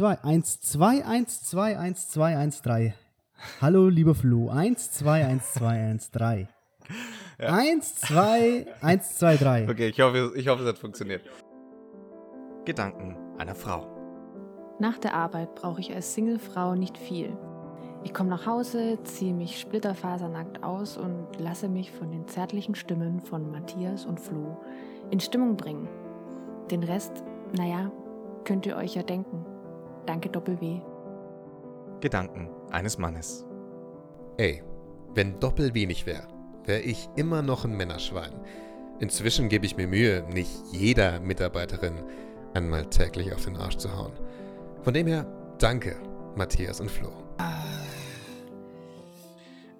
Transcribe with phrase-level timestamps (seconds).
[0.00, 2.94] 2, 1, 2, 1, 2, 1, 2, 1, 3.
[3.60, 4.48] Hallo, lieber Flo.
[4.48, 6.48] 1, 2, 1, 2, 1, 3.
[7.38, 9.68] 1, 2, 1, 2, 3.
[9.68, 11.22] Okay, ich hoffe, ich hoffe, es hat funktioniert.
[12.64, 13.88] Gedanken einer Frau.
[14.78, 17.36] Nach der Arbeit brauche ich als Singlefrau nicht viel.
[18.04, 23.20] Ich komme nach Hause, ziehe mich splitterfasernackt aus und lasse mich von den zärtlichen Stimmen
[23.20, 24.62] von Matthias und Flo
[25.10, 25.88] in Stimmung bringen.
[26.70, 27.24] Den Rest,
[27.56, 27.90] naja,
[28.44, 29.57] könnt ihr euch ja denken.
[30.08, 30.80] Danke Doppel-W.
[32.00, 33.44] Gedanken eines Mannes.
[34.38, 34.62] Ey,
[35.12, 36.26] wenn Doppel wenig wäre,
[36.64, 38.32] wäre ich immer noch ein Männerschwein.
[39.00, 42.02] Inzwischen gebe ich mir Mühe, nicht jeder Mitarbeiterin
[42.54, 44.14] einmal täglich auf den Arsch zu hauen.
[44.80, 45.26] Von dem her,
[45.58, 46.00] danke,
[46.36, 47.12] Matthias und Flo.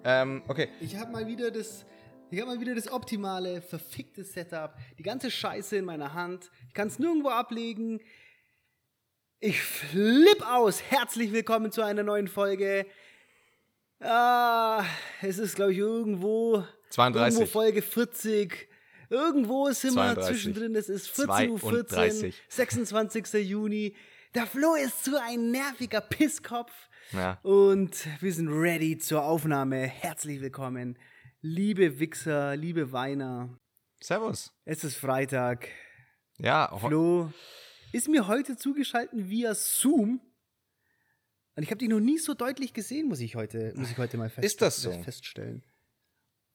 [0.03, 0.69] Ähm, okay.
[0.79, 1.87] Ich habe mal wieder das.
[2.29, 4.75] Ich habe mal wieder das optimale, verfickte Setup.
[4.99, 6.51] Die ganze Scheiße in meiner Hand.
[6.67, 7.99] Ich kann es nirgendwo ablegen.
[9.41, 10.83] Ich flipp aus.
[10.83, 12.85] Herzlich willkommen zu einer neuen Folge.
[14.01, 14.83] Ah,
[15.21, 16.65] es ist, glaube ich, irgendwo.
[16.89, 17.39] 32.
[17.39, 18.67] Irgendwo Folge 40.
[19.09, 20.25] Irgendwo sind wir 32.
[20.25, 20.75] zwischendrin.
[20.75, 22.43] Es ist 14.14 Uhr, 32.
[22.49, 23.33] 26.
[23.49, 23.95] Juni.
[24.35, 26.73] Der Flo ist so ein nerviger Pisskopf.
[27.13, 27.39] Ja.
[27.41, 29.83] Und wir sind ready zur Aufnahme.
[29.83, 30.99] Herzlich willkommen,
[31.39, 33.57] liebe Wichser, liebe Weiner.
[34.01, 34.51] Servus.
[34.65, 35.69] Es ist Freitag.
[36.39, 37.31] Ja, Flo
[37.91, 40.21] ist mir heute zugeschaltet via Zoom.
[41.55, 44.17] Und ich habe dich noch nie so deutlich gesehen, muss ich heute, muss ich heute
[44.17, 44.91] mal fest, Ist das so?
[45.03, 45.63] feststellen.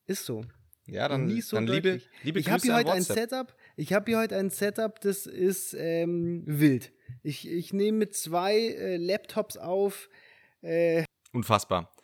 [0.07, 0.45] Ist so.
[0.87, 2.11] ja dann, nie so dann liebe, deutlich.
[2.23, 3.03] liebe ich habe hier heute ein.
[3.03, 3.55] Setup.
[3.77, 6.93] Ich habe hier heute ein Setup, das ist ähm, wild.
[7.23, 10.09] Ich, ich nehme mit zwei äh, Laptops auf.
[10.63, 11.95] Äh, Unfassbar.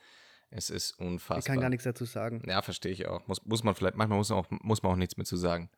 [0.53, 1.39] Es ist unfassbar.
[1.39, 2.43] ich kann gar nichts dazu sagen.
[2.45, 3.25] Ja, verstehe ich auch.
[3.27, 5.69] Muss, muss man vielleicht, manchmal muss man, auch, muss man auch nichts mehr zu sagen.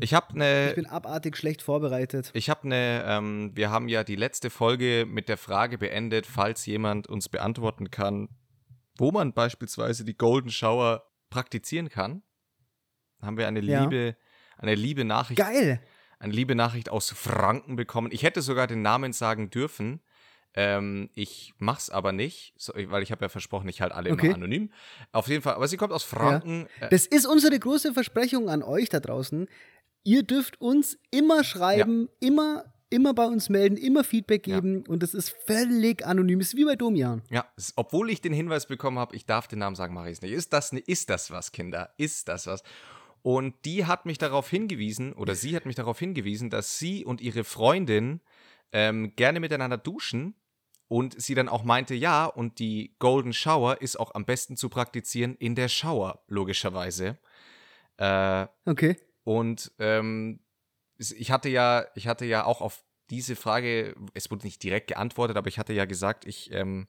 [0.00, 0.70] Ich habe eine.
[0.70, 2.30] Ich bin abartig schlecht vorbereitet.
[2.34, 6.66] Ich habe eine, ähm, wir haben ja die letzte Folge mit der Frage beendet, falls
[6.66, 8.28] jemand uns beantworten kann,
[8.98, 12.22] wo man beispielsweise die Golden Shower praktizieren kann.
[13.20, 13.84] Haben wir eine Ja.
[13.84, 14.16] liebe,
[14.58, 15.80] eine liebe Nachricht, Geil!
[16.18, 18.10] eine liebe Nachricht aus Franken bekommen.
[18.12, 20.00] Ich hätte sogar den Namen sagen dürfen.
[20.54, 24.26] Ähm, ich mach's aber nicht, weil ich habe ja versprochen, ich halte alle Okay.
[24.26, 24.70] immer anonym.
[25.12, 26.66] Auf jeden Fall, aber sie kommt aus Franken.
[26.80, 29.48] Äh, Das ist unsere große Versprechung an euch da draußen.
[30.04, 34.56] Ihr dürft uns immer schreiben, immer, immer bei uns melden, immer Feedback Ja.
[34.56, 36.40] geben und das ist völlig anonym.
[36.40, 37.22] Ist wie bei Domian.
[37.30, 37.46] Ja,
[37.76, 40.32] obwohl ich den Hinweis bekommen habe, ich darf den Namen sagen, mache ich es nicht.
[40.32, 41.94] Ist das, ne- ist das was, Kinder?
[41.96, 42.62] Ist das was?
[43.22, 47.20] Und die hat mich darauf hingewiesen, oder sie hat mich darauf hingewiesen, dass sie und
[47.20, 48.20] ihre Freundin
[48.72, 50.34] ähm, gerne miteinander duschen
[50.88, 54.68] und sie dann auch meinte, ja, und die Golden Shower ist auch am besten zu
[54.68, 57.16] praktizieren in der Shower, logischerweise.
[57.98, 58.96] Äh, Okay.
[59.24, 60.40] Und ähm,
[60.98, 65.36] ich hatte ja, ich hatte ja auch auf diese Frage, es wurde nicht direkt geantwortet,
[65.36, 66.88] aber ich hatte ja gesagt, ich, ähm,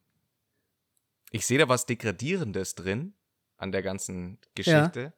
[1.31, 3.13] ich sehe da was Degradierendes drin
[3.57, 5.13] an der ganzen Geschichte.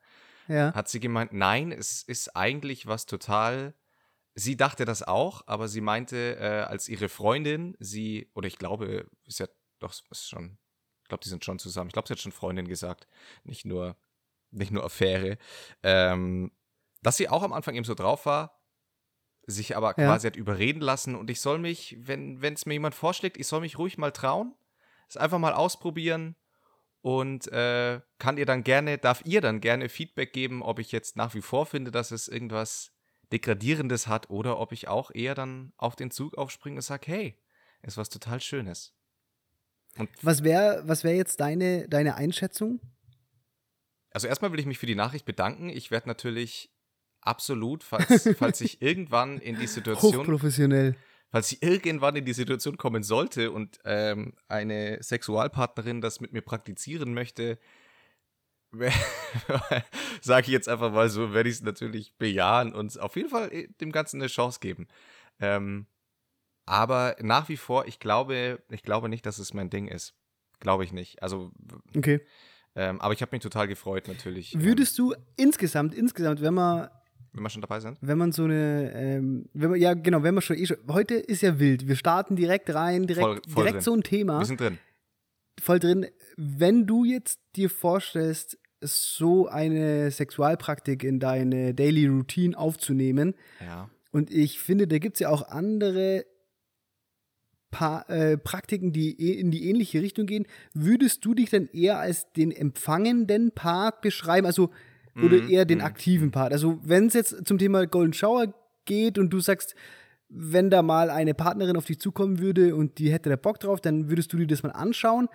[0.48, 0.74] Ja.
[0.74, 3.74] Hat sie gemeint, nein, es ist eigentlich was total.
[4.36, 9.10] Sie dachte das auch, aber sie meinte, äh, als ihre Freundin, sie, oder ich glaube,
[9.26, 9.48] ist ja
[9.80, 10.58] doch, ist schon,
[11.04, 11.90] ich glaube, die sind schon zusammen.
[11.90, 13.08] Ich glaube, sie hat schon Freundin gesagt,
[13.44, 13.98] nicht nur,
[14.52, 15.38] nicht nur Affäre.
[15.84, 16.52] Ähm,
[17.06, 18.60] dass sie auch am Anfang eben so drauf war,
[19.48, 19.94] sich aber Ja.
[19.94, 23.62] quasi hat überreden lassen und ich soll mich, wenn es mir jemand vorschlägt, ich soll
[23.62, 24.56] mich ruhig mal trauen,
[25.08, 26.36] es einfach mal ausprobieren
[27.02, 31.16] und äh, kann ihr dann gerne, darf ihr dann gerne Feedback geben, ob ich jetzt
[31.16, 32.92] nach wie vor finde, dass es irgendwas
[33.32, 37.40] Degradierendes hat oder ob ich auch eher dann auf den Zug aufspringe und sage, hey,
[37.84, 38.96] ist was total Schönes.
[39.98, 42.80] Und Was wäre was wär jetzt deine, deine Einschätzung?
[44.12, 45.70] also erstmal will ich mich für die Nachricht bedanken.
[45.70, 46.72] Ich werde natürlich
[47.26, 50.96] absolut, falls, falls ich irgendwann in die Situation Hochprofessionell.
[51.30, 56.42] falls ich irgendwann in die Situation kommen sollte und ähm, eine Sexualpartnerin das mit mir
[56.42, 57.58] praktizieren möchte,
[60.22, 63.52] sage ich jetzt einfach mal so, werde ich es natürlich bejahen und auf jeden Fall
[63.54, 64.88] äh, dem Ganzen eine Chance geben.
[65.40, 65.88] Ähm,
[66.66, 70.14] aber nach wie vor, ich glaube, ich glaube nicht, dass es mein Ding ist.
[70.60, 71.22] Glaube ich nicht.
[71.22, 71.52] Also,
[71.96, 72.22] Okay.
[72.76, 74.56] ähm, aber ich habe mich total gefreut natürlich.
[74.56, 76.90] ähm, Würdest du insgesamt, insgesamt, wenn man,
[77.36, 77.98] wenn wir schon dabei sind?
[78.02, 81.16] wenn man so eine, ähm, wenn man, ja genau, wenn man schon eh schon, heute
[81.16, 81.88] ist ja wild.
[81.88, 83.82] Wir starten direkt rein, direkt, Voll- voll direkt drin.
[83.84, 84.40] so ein Thema.
[84.40, 84.78] Wir sind drin.
[85.62, 86.06] voll drin.
[86.38, 93.34] Wenn du jetzt dir vorstellst, so eine Sexualpraktik in deine Daily Routine aufzunehmen,
[93.66, 93.90] Ja.
[94.12, 96.26] und ich finde, da gibt es ja auch andere
[97.72, 102.00] pa äh, Praktiken, die eh- in die ähnliche Richtung gehen, würdest du dich dann eher
[102.00, 104.70] als den empfangenden Part beschreiben, also
[105.16, 105.86] oder Mhm, eher den mhm.
[105.86, 106.52] aktiven Part?
[106.52, 108.54] Also wenn es jetzt zum Thema Golden Shower
[108.86, 109.76] geht und du sagst,
[110.30, 113.80] wenn da mal eine Partnerin auf dich zukommen würde und die hätte da Bock drauf,
[113.80, 115.30] dann würdest du dir das mal anschauen.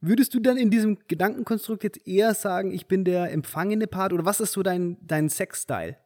[0.00, 4.24] Würdest du dann in diesem Gedankenkonstrukt jetzt eher sagen, ich bin der empfangene Part oder
[4.24, 5.96] was ist so dein, dein Sex-Style?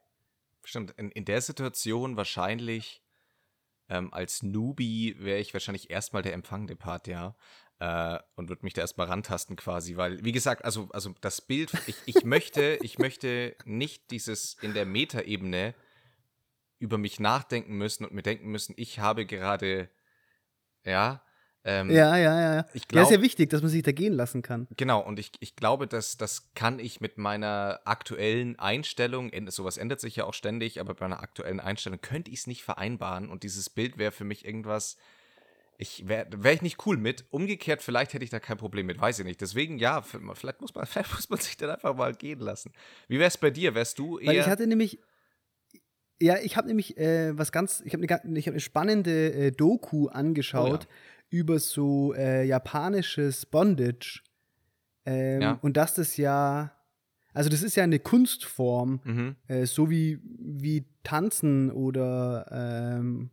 [0.64, 3.02] Stimmt, in, in der Situation wahrscheinlich
[3.88, 7.36] ähm, als Newbie wäre ich wahrscheinlich erstmal der empfangende Part, ja.
[7.82, 11.72] Äh, und würde mich da erstmal rantasten quasi, weil, wie gesagt, also, also das Bild,
[11.88, 15.74] ich, ich möchte, ich möchte nicht dieses in der Metaebene
[16.78, 19.88] über mich nachdenken müssen und mir denken müssen, ich habe gerade,
[20.84, 21.24] ja,
[21.64, 22.54] ähm, ja, ja, ja.
[22.54, 22.66] ja.
[22.72, 24.68] Ich ja, ist glaub- ja wichtig, dass man sich da gehen lassen kann.
[24.76, 29.98] Genau, und ich, ich glaube, dass das kann ich mit meiner aktuellen Einstellung, sowas ändert
[29.98, 33.42] sich ja auch ständig, aber bei meiner aktuellen Einstellung könnte ich es nicht vereinbaren und
[33.42, 34.98] dieses Bild wäre für mich irgendwas,
[35.82, 37.26] ich wäre wär ich nicht cool mit.
[37.30, 39.40] Umgekehrt, vielleicht hätte ich da kein Problem mit, weiß ich nicht.
[39.40, 42.72] Deswegen, ja, vielleicht muss man, vielleicht muss man sich dann einfach mal gehen lassen.
[43.08, 43.74] Wie wäre es bei dir?
[43.74, 44.28] Wärst du eher.
[44.28, 44.98] Weil ich hatte nämlich,
[46.20, 49.50] ja, ich habe nämlich äh, was ganz, ich habe eine, ich hab eine spannende äh,
[49.52, 50.94] Doku angeschaut Oh
[51.32, 54.22] über so äh, japanisches Bondage.
[55.06, 55.58] Ähm, Ja.
[55.62, 56.72] Und dass das ja,
[57.32, 59.36] also das ist ja eine Kunstform, mhm.
[59.48, 63.30] äh, so wie, wie Tanzen oder, ähm,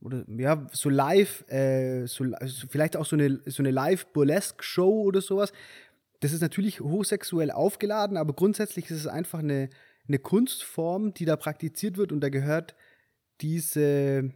[0.00, 2.24] oder ja, so live, äh, so,
[2.68, 5.52] vielleicht auch so eine, so eine Live-Burlesque-Show oder sowas.
[6.20, 9.70] Das ist natürlich hochsexuell aufgeladen, aber grundsätzlich ist es einfach eine,
[10.06, 12.74] eine Kunstform, die da praktiziert wird und da gehört
[13.40, 14.32] diese,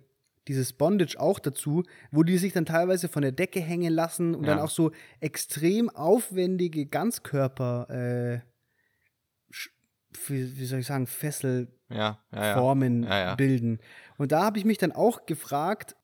[0.49, 4.47] dieses Bondage auch dazu, wo die sich dann teilweise von der Decke hängen lassen und
[4.47, 4.65] dann Ja.
[4.65, 8.41] auch so extrem aufwendige Ganzkörper, äh,
[10.27, 12.55] wie, wie soll ich sagen, Fessel, Ja, ja, ja.
[12.55, 13.07] Formen
[13.37, 13.79] bilden.
[14.19, 15.97] Und da habe ich mich dann auch gefragt,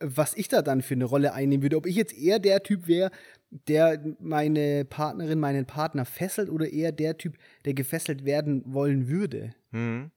[0.00, 1.76] was ich da dann für eine Rolle einnehmen würde.
[1.76, 3.10] Ob ich jetzt eher der Typ wäre,
[3.50, 9.54] der meine Partnerin, meinen Partner fesselt oder eher der Typ, der gefesselt werden wollen würde.
[9.70, 10.10] Mhm.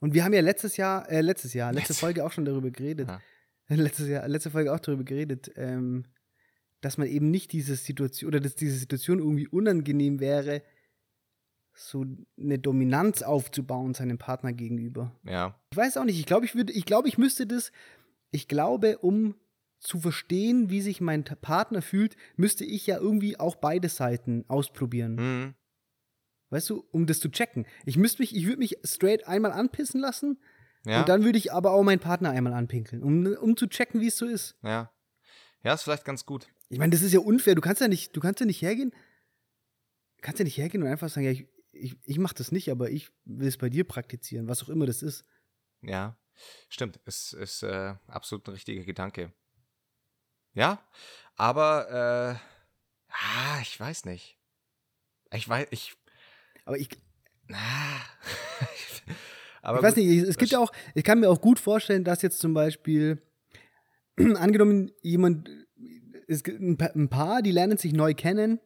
[0.00, 2.70] Und wir haben ja letztes Jahr, äh, letztes Jahr, letzte Letz- Folge auch schon darüber
[2.70, 3.08] geredet.
[3.08, 3.20] Ja.
[3.72, 6.04] Letztes Jahr, letzte Folge auch darüber geredet, ähm,
[6.80, 10.62] dass man eben nicht diese Situation oder dass diese Situation irgendwie unangenehm wäre,
[11.72, 12.04] so
[12.38, 15.12] eine Dominanz aufzubauen seinem Partner gegenüber.
[15.24, 15.58] Ja.
[15.70, 17.72] Ich weiß auch nicht, ich glaube, ich würde, ich glaube, ich müsste das,
[18.30, 19.34] ich glaube, um
[19.78, 25.14] zu verstehen, wie sich mein Partner fühlt, müsste ich ja irgendwie auch beide Seiten ausprobieren.
[25.14, 25.54] Mhm.
[26.50, 27.64] Weißt du, um das zu checken.
[27.86, 30.38] Ich müsste mich, ich würde mich straight einmal anpissen lassen
[30.84, 31.00] Ja.
[31.00, 34.08] und dann würde ich aber auch meinen Partner einmal anpinkeln, um, um zu checken, wie
[34.08, 34.56] es so ist.
[34.62, 34.90] ja.
[35.62, 36.48] Ja, ist vielleicht ganz gut.
[36.70, 37.54] Ich meine, das ist ja unfair.
[37.54, 38.94] Du kannst ja nicht, du kannst ja nicht hergehen,
[40.22, 41.46] kannst ja nicht hergehen und einfach sagen, ja, ich,
[41.80, 44.86] ich, ich mache das nicht, aber ich will es bei dir praktizieren, was auch immer
[44.86, 45.24] das ist.
[45.82, 46.16] Ja,
[46.68, 47.00] stimmt.
[47.04, 49.32] Es ist äh, absolut ein richtiger Gedanke.
[50.52, 50.84] Ja,
[51.36, 54.38] aber äh, ah, ich weiß nicht.
[55.32, 55.94] Ich weiß, ich.
[56.64, 56.88] Aber ich,
[57.52, 58.00] Ah,
[59.62, 62.04] aber ich weiß gut, nicht, es gibt ja auch, ich kann mir auch gut vorstellen,
[62.04, 63.22] dass jetzt zum Beispiel,
[64.16, 65.48] angenommen, jemand,
[66.26, 68.60] es gibt ein Paar, die lernen sich neu kennen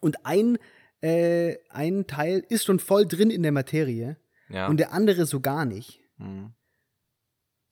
[0.00, 0.58] und ein,
[1.04, 4.16] äh, ein Teil ist schon voll drin in der Materie
[4.48, 4.68] Ja.
[4.68, 6.00] und der andere so gar nicht.
[6.18, 6.54] mhm.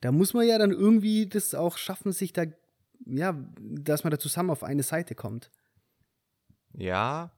[0.01, 2.45] Da muss man ja dann irgendwie das auch schaffen, sich da,
[3.07, 5.53] ja, dass man da zusammen auf eine Seite kommt.
[6.75, 7.31] Ja,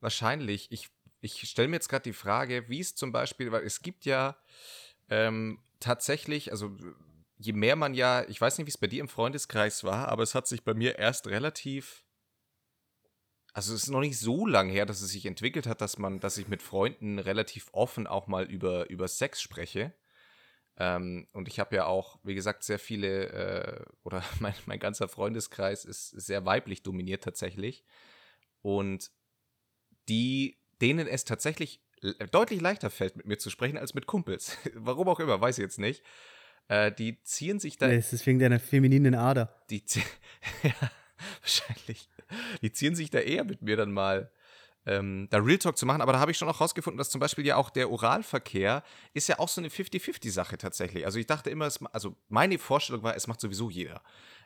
[0.00, 0.72] wahrscheinlich.
[0.72, 0.88] Ich,
[1.20, 4.38] ich stelle mir jetzt gerade die Frage, wie es zum Beispiel, weil es gibt ja
[5.10, 6.74] ähm, tatsächlich, also
[7.36, 10.22] je mehr man ja, ich weiß nicht, wie es bei dir im Freundeskreis war, aber
[10.22, 12.04] es hat sich bei mir erst relativ,
[13.52, 16.20] also es ist noch nicht so lang her, dass es sich entwickelt hat, dass man,
[16.20, 19.92] dass ich mit Freunden relativ offen auch mal über, über Sex spreche.
[20.76, 25.08] Ähm, und ich habe ja auch, wie gesagt, sehr viele, äh, oder mein, mein ganzer
[25.08, 27.84] Freundeskreis ist sehr weiblich dominiert tatsächlich.
[28.62, 29.10] Und
[30.08, 31.82] die, denen es tatsächlich
[32.30, 34.56] deutlich leichter fällt, mit mir zu sprechen, als mit Kumpels.
[34.74, 36.02] Warum auch immer, weiß ich jetzt nicht.
[36.68, 39.62] Äh, die ziehen sich da Das ist wegen deiner femininen Ader.
[39.70, 39.82] die
[40.62, 40.90] ja,
[41.40, 42.08] wahrscheinlich.
[42.62, 44.30] Die ziehen sich da eher mit mir dann mal
[44.86, 46.00] ähm, da Real Talk zu machen.
[46.00, 48.82] Aber da habe ich schon auch rausgefunden, dass zum Beispiel ja auch der Oralverkehr
[49.12, 51.04] ist ja auch so eine 50-50-Sache tatsächlich.
[51.04, 54.02] Also ich dachte immer, es, also meine Vorstellung war, es macht sowieso jeder.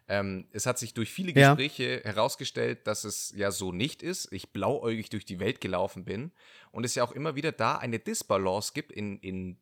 [0.09, 1.55] Ähm, es hat sich durch viele Ja.
[1.55, 4.33] Gespräche herausgestellt, dass es ja so nicht ist.
[4.33, 6.33] Ich blauäugig durch die Welt gelaufen bin
[6.73, 9.57] und es ja auch immer wieder da eine Disbalance gibt in, in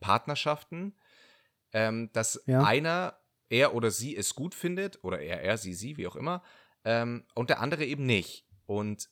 [0.00, 0.94] Partnerschaften,
[1.72, 2.62] ähm, dass Ja.
[2.62, 3.18] einer,
[3.50, 6.42] er oder sie es gut findet, oder er, er, sie, sie, wie auch immer,
[6.88, 8.46] ähm, und der andere eben nicht.
[8.64, 9.10] Und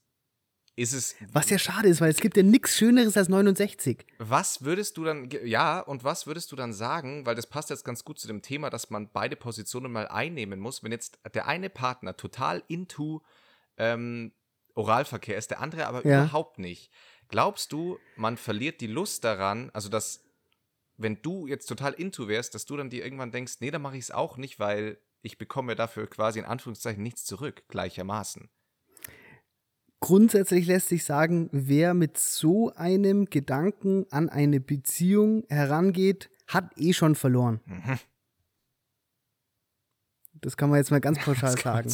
[0.76, 1.14] ist es.
[1.32, 4.04] Was ja schade ist, weil es gibt ja nichts Schöneres als 69.
[4.18, 7.84] Was würdest du dann, ja, und was würdest du dann sagen, weil das passt jetzt
[7.84, 11.46] ganz gut zu dem Thema, dass man beide Positionen mal einnehmen muss, wenn jetzt der
[11.46, 13.22] eine Partner total into
[13.78, 14.32] ähm,
[14.74, 16.22] Oralverkehr ist, der andere aber Ja.
[16.24, 16.90] überhaupt nicht.
[17.28, 20.22] Glaubst du, man verliert die Lust daran, also dass
[20.98, 23.96] wenn du jetzt total into wärst, dass du dann dir irgendwann denkst, nee, dann mache
[23.96, 28.48] ich es auch nicht, weil ich bekomme dafür quasi in Anführungszeichen nichts zurück, gleichermaßen.
[30.00, 36.92] Grundsätzlich lässt sich sagen, wer mit so einem Gedanken an eine Beziehung herangeht, hat eh
[36.92, 37.60] schon verloren.
[37.64, 37.98] Mhm.
[40.34, 41.92] Das kann man jetzt mal ganz pauschal sagen.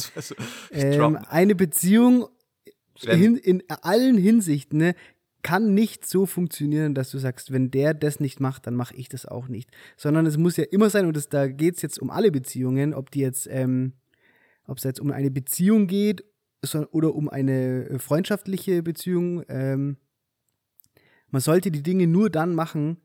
[0.71, 2.27] Ähm, eine Beziehung
[2.99, 4.95] hin, in allen Hinsichten ne,
[5.43, 9.09] kann nicht so funktionieren, dass du sagst, wenn der das nicht macht, dann mache ich
[9.09, 9.69] das auch nicht.
[9.97, 12.93] Sondern es muss ja immer sein, und das, da geht es jetzt um alle Beziehungen,
[12.93, 13.93] ob die jetzt, ähm,
[14.65, 16.23] ob es jetzt um eine Beziehung geht
[16.91, 19.43] oder um eine äh, freundschaftliche Beziehung.
[19.49, 19.97] Ähm,
[21.29, 23.01] man sollte die Dinge nur dann machen,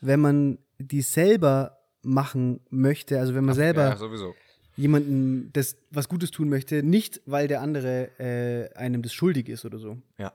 [0.00, 4.32] wenn man die selber machen möchte, also wenn man selber Ja,
[4.76, 9.64] jemandem das was Gutes tun möchte, nicht weil der andere äh, einem das schuldig ist
[9.64, 9.98] oder so.
[10.18, 10.32] Ja.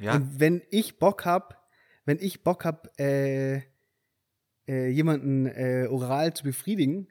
[0.00, 1.68] Ja, Und wenn ich Bock hab,
[2.04, 3.62] wenn ich Bock hab, äh,
[4.66, 7.08] äh, jemanden äh, oral zu befriedigen,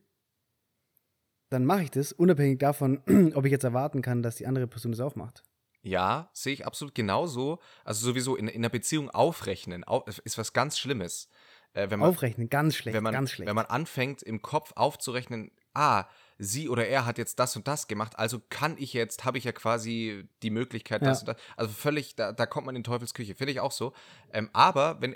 [1.50, 3.02] dann mache ich das, unabhängig davon,
[3.36, 5.44] ob ich jetzt erwarten kann, dass die andere Person das auch macht.
[5.82, 7.60] ja, sehe ich absolut genauso.
[7.84, 11.30] Also sowieso in, in einer Beziehung aufrechnen au, ist was ganz Schlimmes.
[11.74, 13.48] Äh, wenn man, Aufrechnen, ganz schlecht, wenn man, ganz schlecht.
[13.48, 16.06] Wenn man anfängt, im Kopf aufzurechnen, ah,
[16.40, 19.44] sie oder er hat jetzt das und das gemacht, also kann ich jetzt, habe ich
[19.44, 21.28] ja quasi die Möglichkeit, das Ja.
[21.28, 21.46] und das.
[21.58, 23.94] Also völlig, da, da kommt man in Teufelsküche, finde ich auch so.
[24.32, 25.16] Ähm, aber wenn,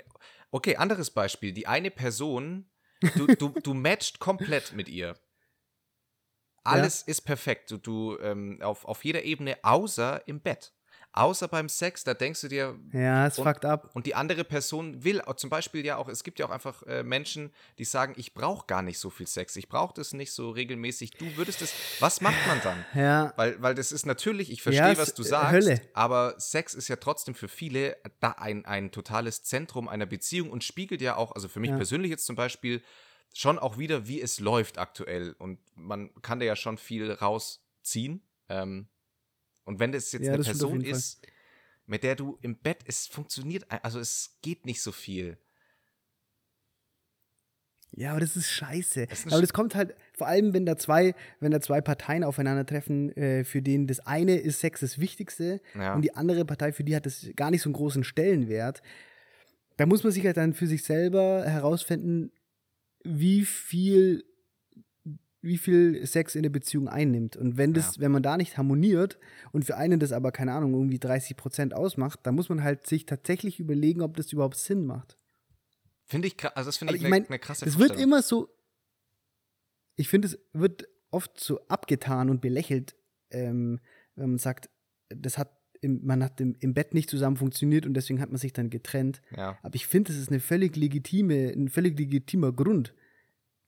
[0.50, 2.70] okay, anderes Beispiel, die eine Person,
[3.16, 5.18] du, du, du matcht komplett mit ihr.
[6.62, 7.70] Alles ist perfekt.
[7.70, 10.72] Du, du ähm, auf, auf jeder Ebene, außer im Bett.
[11.16, 13.88] Außer beim Sex, da denkst du dir, ja, es fuckt ab.
[13.94, 17.04] und die andere Person will zum Beispiel ja auch, es gibt ja auch einfach äh,
[17.04, 20.50] Menschen, die sagen, ich brauche gar nicht so viel Sex, ich brauche das nicht so
[20.50, 21.12] regelmäßig.
[21.12, 22.84] Du würdest es, was macht man dann?
[23.00, 25.80] Ja, Weil, weil das ist natürlich, ich Ja, verstehe, es- was du äh, sagst, Hölle.
[25.94, 30.64] aber Sex ist ja trotzdem für viele da ein, ein totales Zentrum einer Beziehung und
[30.64, 31.76] spiegelt ja auch, also für mich Ja.
[31.76, 32.82] persönlich jetzt zum Beispiel,
[33.36, 35.34] schon auch wieder, wie es läuft aktuell.
[35.38, 38.22] Und man kann da ja schon viel rausziehen.
[38.48, 38.88] Ähm,
[39.64, 40.90] und wenn das jetzt Ja, eine das Person Fall.
[40.90, 41.26] ist,
[41.86, 45.36] mit der du im Bett, es funktioniert, also es geht nicht so viel.
[47.96, 49.06] Ja, aber das ist scheiße.
[49.06, 52.24] Das ist aber das kommt halt, vor allem, wenn da zwei, wenn da zwei Parteien
[52.24, 55.94] aufeinandertreffen, äh, für denen das eine ist Sex das Wichtigste Ja.
[55.94, 58.82] und die andere Partei, für die hat das gar nicht so einen großen Stellenwert.
[59.76, 62.32] Da muss man sich halt dann für sich selber herausfinden,
[63.04, 64.24] wie viel,
[65.44, 67.36] wie viel Sex in der Beziehung einnimmt.
[67.36, 68.02] Und wenn das, Ja.
[68.02, 69.18] wenn man da nicht harmoniert
[69.52, 72.86] und für einen das aber, keine Ahnung, irgendwie 30 Prozent ausmacht, dann muss man halt
[72.86, 75.18] sich tatsächlich überlegen, ob das überhaupt Sinn macht.
[76.06, 78.48] Finde ich, kra- also das finde ich, ich eine eine krasse Es wird immer so.
[79.96, 82.96] Ich finde, es wird oft so abgetan und belächelt,
[83.30, 83.80] ähm,
[84.16, 84.68] wenn man sagt,
[85.08, 88.38] das hat im, man hat im, im Bett nicht zusammen funktioniert und deswegen hat man
[88.38, 89.20] sich dann getrennt.
[89.36, 92.94] Ja, Aber ich finde, das ist eine völlig legitime, ein völlig legitimer Grund.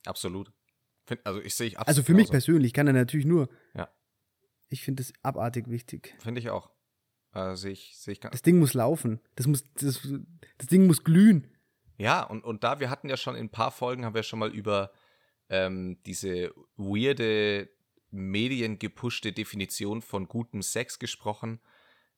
[0.06, 0.50] absolut.
[1.06, 2.32] Find, also ich sehe ich absolut Also für mich genauso.
[2.32, 3.48] persönlich kann er natürlich nur.
[3.75, 3.88] Ja.
[4.68, 6.14] Ich finde das abartig wichtig.
[6.18, 6.70] Finde ich auch.
[7.32, 8.20] Äh, sehe ich, sehe ich.
[8.20, 9.20] Das Ding muss laufen.
[9.36, 10.00] Das muss, das,
[10.58, 11.52] das Ding muss glühen.
[11.98, 14.38] Ja, und, und da, wir hatten ja schon in ein paar Folgen, haben wir schon
[14.40, 14.90] mal über
[15.48, 17.70] ähm, diese weirde,
[18.10, 21.60] mediengepushte Definition von gutem Sex gesprochen,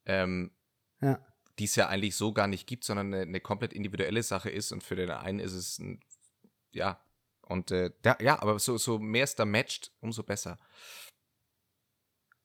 [0.06, 0.52] ähm,
[1.00, 1.24] Ja.
[1.58, 4.72] die es ja eigentlich so gar nicht gibt, sondern eine, eine komplett individuelle Sache ist
[4.72, 6.00] und für den einen ist es ein,
[6.72, 7.00] ja,
[7.48, 10.56] und äh, da, ja, aber so, so mehr es da matcht, umso besser.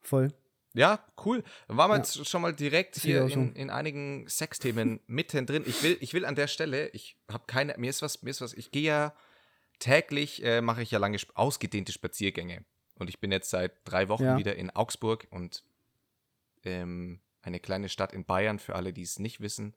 [0.01, 0.33] Voll.
[0.75, 1.43] Ja, cool.
[1.67, 2.01] Waren wir Ja.
[2.01, 5.63] jetzt schon mal direkt hier in, in einigen Sexthemen mittendrin.
[5.67, 8.41] Ich will, ich will an der Stelle, ich habe keine, mir ist was, mir ist
[8.41, 9.13] was, ich gehe ja
[9.79, 12.65] täglich, äh, mache ich ja lange ausgedehnte Spaziergänge.
[12.97, 14.37] Und ich bin jetzt seit drei Wochen Ja.
[14.37, 15.63] wieder in Augsburg und
[16.63, 19.75] ähm, eine kleine Stadt in Bayern, für alle, die es nicht wissen,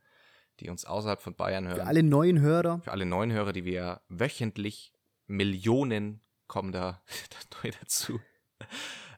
[0.60, 1.76] die uns außerhalb von Bayern hören.
[1.76, 2.80] Für alle neuen Hörer.
[2.80, 4.92] Für alle neuen Hörer, die wir ja wöchentlich,
[5.26, 7.02] Millionen kommen da
[7.62, 8.20] neu dazu.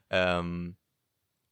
[0.09, 0.77] Ähm,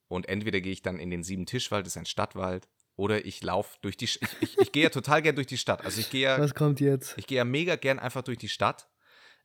[0.08, 3.44] und entweder gehe ich dann in den Sieben Tischwald, das ist ein Stadtwald, oder ich
[3.44, 4.06] laufe durch die.
[4.06, 5.84] Ich, ich, ich gehe ja total gern durch die Stadt.
[5.86, 7.16] Also ich gehe ja, Was kommt jetzt?
[7.18, 8.90] ich gehe ja mega gern einfach durch die Stadt.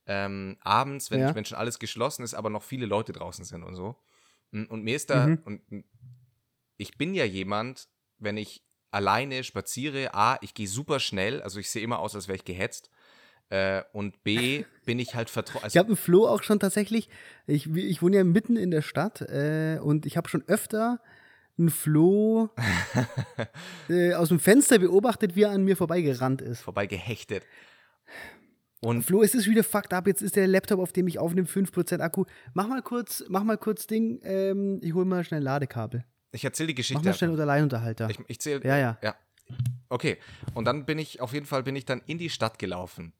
[0.06, 1.34] Ähm, abends, wenn, Ja.
[1.34, 3.96] wenn schon alles geschlossen ist, aber noch viele Leute draußen sind und so.
[4.50, 5.38] Und und mir ist da, Mhm.
[5.44, 5.84] und
[6.76, 7.88] ich bin ja jemand,
[8.18, 12.26] wenn ich alleine spaziere, A, ich gehe super schnell, also ich sehe immer aus, als
[12.28, 12.90] wäre ich gehetzt.
[13.52, 15.62] Äh, und B, bin ich halt vertraut.
[15.68, 17.10] Ich habe einen Flo auch schon tatsächlich.
[17.46, 21.00] Ich, ich wohne ja mitten in der Stadt äh, und ich habe schon öfter
[21.58, 22.48] einen Flo
[23.90, 26.62] äh, aus dem Fenster beobachtet, wie er an mir vorbeigerannt ist.
[26.62, 27.44] vorbei gehechtet.
[28.80, 30.06] Und Flo, es ist wieder fucked up.
[30.06, 32.24] Jetzt ist der Laptop, auf dem ich aufnehme, 5% Akku.
[32.54, 34.18] Mach mal kurz, mach mal kurz Ding.
[34.24, 36.06] Ähm, ich hole mal schnell ein Ladekabel.
[36.32, 37.04] ich erzähle die Mach Geschichte.
[37.04, 38.08] mal schnell unter Alleinunterhalter.
[38.08, 38.64] Ich, ich zähle.
[38.64, 38.98] Ja, ja.
[39.02, 39.14] ja.
[39.90, 40.16] Okay,
[40.54, 43.12] und dann bin ich, auf jeden Fall bin ich dann in die Stadt gelaufen.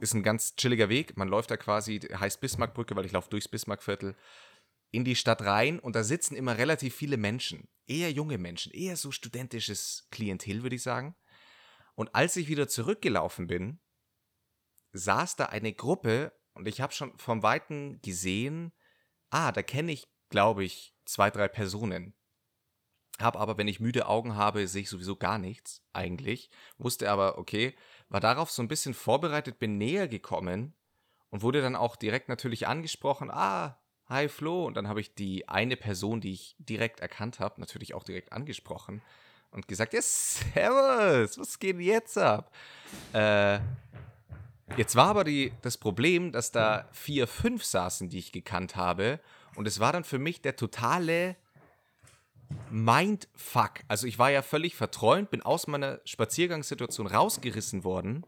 [0.00, 1.18] Ist ein ganz chilliger Weg.
[1.18, 4.16] Man läuft da quasi, heißt Bismarckbrücke, weil ich laufe durchs Bismarckviertel,
[4.90, 7.68] in die Stadt rein und da sitzen immer relativ viele Menschen.
[7.86, 11.14] Eher junge Menschen, eher so studentisches Klientel, würde ich sagen.
[11.94, 13.78] Und als ich wieder zurückgelaufen bin,
[14.92, 18.72] saß da eine Gruppe und ich habe schon vom Weiten gesehen,
[19.28, 22.14] ah, da kenne ich, glaube ich, zwei, drei Personen.
[23.20, 26.50] Hab aber, wenn ich müde Augen habe, sehe ich sowieso gar nichts, eigentlich.
[26.78, 27.76] Wusste aber, okay,
[28.10, 30.74] war darauf so ein bisschen vorbereitet, bin näher gekommen
[31.30, 34.66] und wurde dann auch direkt natürlich angesprochen, ah, hi Flo.
[34.66, 38.32] Und dann habe ich die eine Person, die ich direkt erkannt habe, natürlich auch direkt
[38.32, 39.00] angesprochen
[39.52, 42.52] und gesagt, ja, servus, was geht jetzt ab?
[43.12, 43.60] Äh,
[44.76, 49.20] jetzt war aber die, das Problem, dass da vier, fünf saßen, die ich gekannt habe.
[49.54, 51.36] Und es war dann für mich der totale
[52.70, 53.80] Mindfuck.
[53.88, 58.24] Also ich war ja völlig verträumt, bin aus meiner Spaziergangssituation rausgerissen worden.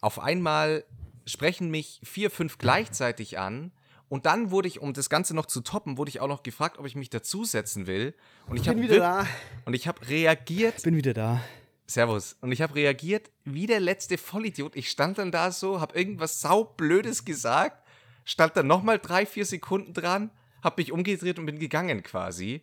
[0.00, 0.84] Auf einmal
[1.26, 3.72] sprechen mich vier, fünf gleichzeitig an.
[4.08, 6.78] Und dann wurde ich, um das Ganze noch zu toppen, wurde ich auch noch gefragt,
[6.78, 8.14] ob ich mich dazusetzen will.
[8.46, 9.26] Und ich, bin wieder da.
[9.64, 10.82] und ich habe reagiert.
[10.82, 11.40] Bin wieder da.
[11.86, 12.36] Servus.
[12.40, 14.76] Und ich habe reagiert wie der letzte Vollidiot.
[14.76, 17.82] Ich stand dann da so, habe irgendwas saublödes gesagt,
[18.24, 20.30] stand dann nochmal drei, vier Sekunden dran,
[20.62, 22.62] habe mich umgedreht und bin gegangen quasi.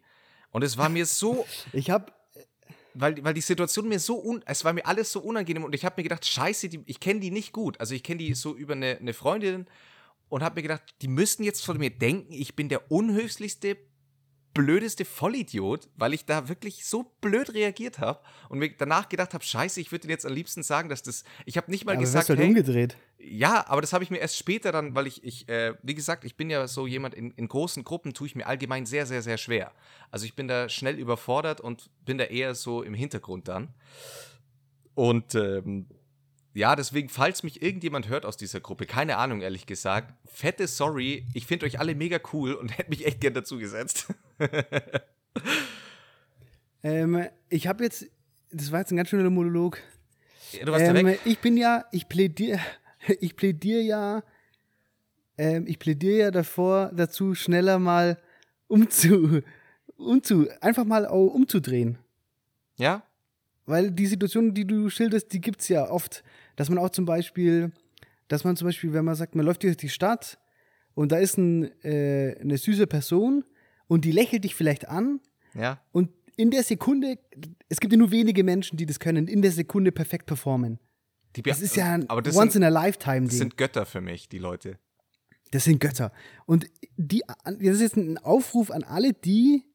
[0.52, 2.12] Und es war mir so, Ich habe
[2.94, 5.86] weil, weil die Situation mir so, un, es war mir alles so unangenehm und ich
[5.86, 7.80] habe mir gedacht, scheiße, die, ich kenne die nicht gut.
[7.80, 9.66] Also ich kenne die so über eine, eine Freundin
[10.30, 13.78] und habe mir gedacht, die müssten jetzt von mir denken, ich bin der unhöflichste,
[14.54, 19.44] blödeste Vollidiot, weil ich da wirklich so blöd reagiert habe und mir danach gedacht habe,
[19.44, 22.24] scheiße, ich würde jetzt am liebsten sagen, dass das, ich habe nicht mal aber gesagt,
[22.24, 22.98] hast du halt hey, umgedreht.
[23.18, 26.26] ja, aber das habe ich mir erst später dann, weil ich, ich äh, wie gesagt,
[26.26, 29.22] ich bin ja so jemand, in, in großen Gruppen tue ich mir allgemein sehr, sehr,
[29.22, 29.72] sehr schwer.
[30.10, 33.74] Also ich bin da schnell überfordert und bin da eher so im Hintergrund dann.
[34.96, 35.88] Und ähm,
[36.54, 41.26] ja, deswegen, falls mich irgendjemand hört aus dieser Gruppe, keine Ahnung, ehrlich gesagt, fette Sorry,
[41.34, 44.08] ich finde euch alle mega cool und hätte mich echt gern dazu gesetzt.
[46.84, 48.08] Ähm, ich habe jetzt,
[48.52, 49.80] das war jetzt ein ganz schöner Monolog.
[50.52, 51.20] Ja, du warst Ähm, weg.
[51.26, 52.60] ich bin ja, ich plädiere,
[53.20, 54.24] ich plädiere ja,
[55.38, 58.18] ähm, ich plädiere ja davor, dazu schneller mal
[58.68, 59.42] umzu,
[59.96, 61.98] umzu, einfach mal umzudrehen.
[62.78, 63.04] Ja?
[63.66, 66.24] Weil die Situation, die du schilderst, die gibt es ja oft.
[66.62, 67.72] Dass man auch zum Beispiel,
[68.28, 70.38] dass man zum Beispiel, wenn man sagt, man läuft durch die Stadt
[70.94, 73.44] und da ist ein, äh, eine süße Person
[73.88, 75.22] und die lächelt dich vielleicht an
[75.56, 75.82] Ja?
[75.92, 77.18] und in der Sekunde,
[77.68, 80.78] es gibt ja nur wenige Menschen, die das können, in der Sekunde perfekt performen.
[81.44, 83.40] Das ist ja ein das once sind, in a lifetime das Ding.
[83.40, 84.78] sind Götter für mich, die Leute.
[85.50, 86.12] Das sind Götter.
[86.46, 89.66] Und die, das ist jetzt ein Aufruf an alle die,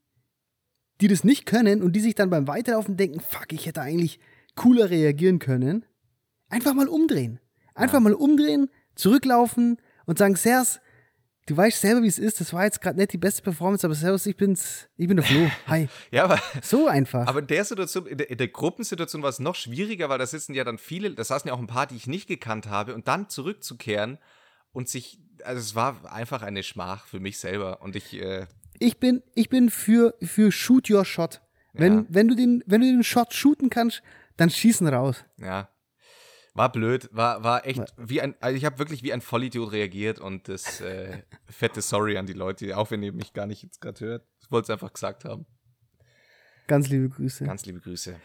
[1.00, 4.20] die das nicht können und die sich dann beim Weiterlaufen denken, fuck, ich hätte eigentlich
[4.54, 5.84] cooler reagieren können.
[6.48, 7.40] Einfach mal umdrehen.
[7.74, 10.80] Einfach mal umdrehen, zurücklaufen und sagen, Sers,
[11.46, 12.40] du weißt selber, wie es ist.
[12.40, 15.26] Das war jetzt gerade nicht die beste Performance, aber Servus, ich bin's, ich bin der
[15.26, 15.50] Flo.
[15.66, 15.88] Hi.
[16.10, 17.26] Ja, aber So einfach.
[17.26, 20.26] Aber in der Situation, in der, in der Gruppensituation war es noch schwieriger, weil da
[20.26, 22.94] sitzen ja dann viele, da saßen ja auch ein paar, die ich nicht gekannt habe,
[22.94, 24.18] und dann zurückzukehren
[24.72, 27.82] und sich, also es war einfach eine Schmach für mich selber.
[27.82, 28.46] Und ich, äh,
[28.78, 31.42] ich bin, ich bin für, für Shoot Your Shot.
[31.72, 32.04] Wenn, Ja.
[32.08, 34.02] wenn, du den, wenn du den Shot shooten kannst,
[34.38, 35.24] dann schießen raus.
[35.38, 35.68] ja,
[36.56, 40.18] war blöd, war, war echt wie ein, also ich habe wirklich wie ein Vollidiot reagiert
[40.18, 43.80] und das äh, fette Sorry an die Leute, auch wenn ihr mich gar nicht jetzt
[43.80, 44.26] gerade hört.
[44.40, 45.46] Ich wollte es einfach gesagt haben.
[46.68, 47.44] Ganz liebe Grüße.
[47.44, 48.16] Ganz liebe Grüße.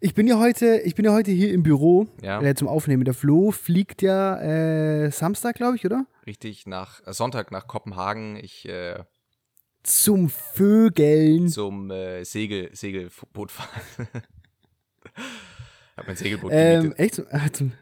[0.00, 2.40] Ich bin ja heute, ich bin ja heute hier im Büro Ja.
[2.40, 3.04] äh, zum Aufnehmen.
[3.04, 6.06] Der Flo fliegt ja äh, Samstag, glaube ich, oder?
[6.26, 8.36] Richtig nach äh, Sonntag nach Kopenhagen.
[8.36, 9.04] Ich äh,
[9.82, 11.48] Zum Vögeln.
[11.48, 13.52] zum äh, Segel, Segelboot
[16.00, 16.06] fahren.
[16.06, 17.14] hab mein Segelboot Ähm, echt?
[17.14, 17.72] Zum, äh, zum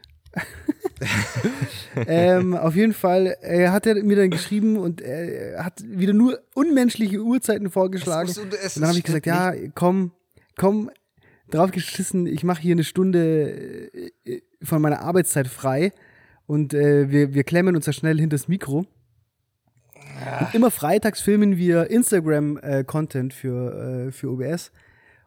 [2.07, 6.39] ähm, auf jeden Fall äh, hat er mir dann geschrieben und er hat wieder nur
[6.53, 8.29] unmenschliche Uhrzeiten vorgeschlagen.
[8.29, 10.11] Es muss- es und dann habe ich gesagt, ja, komm,
[10.57, 10.91] komm,
[11.49, 13.89] drauf geschissen, ich mache hier eine Stunde
[14.25, 15.93] äh, von meiner Arbeitszeit frei
[16.45, 18.85] und äh, wir, wir klemmen uns da schnell hinter das Mikro.
[20.41, 24.71] Und immer freitags filmen wir Instagram-Content für, äh, für OBS.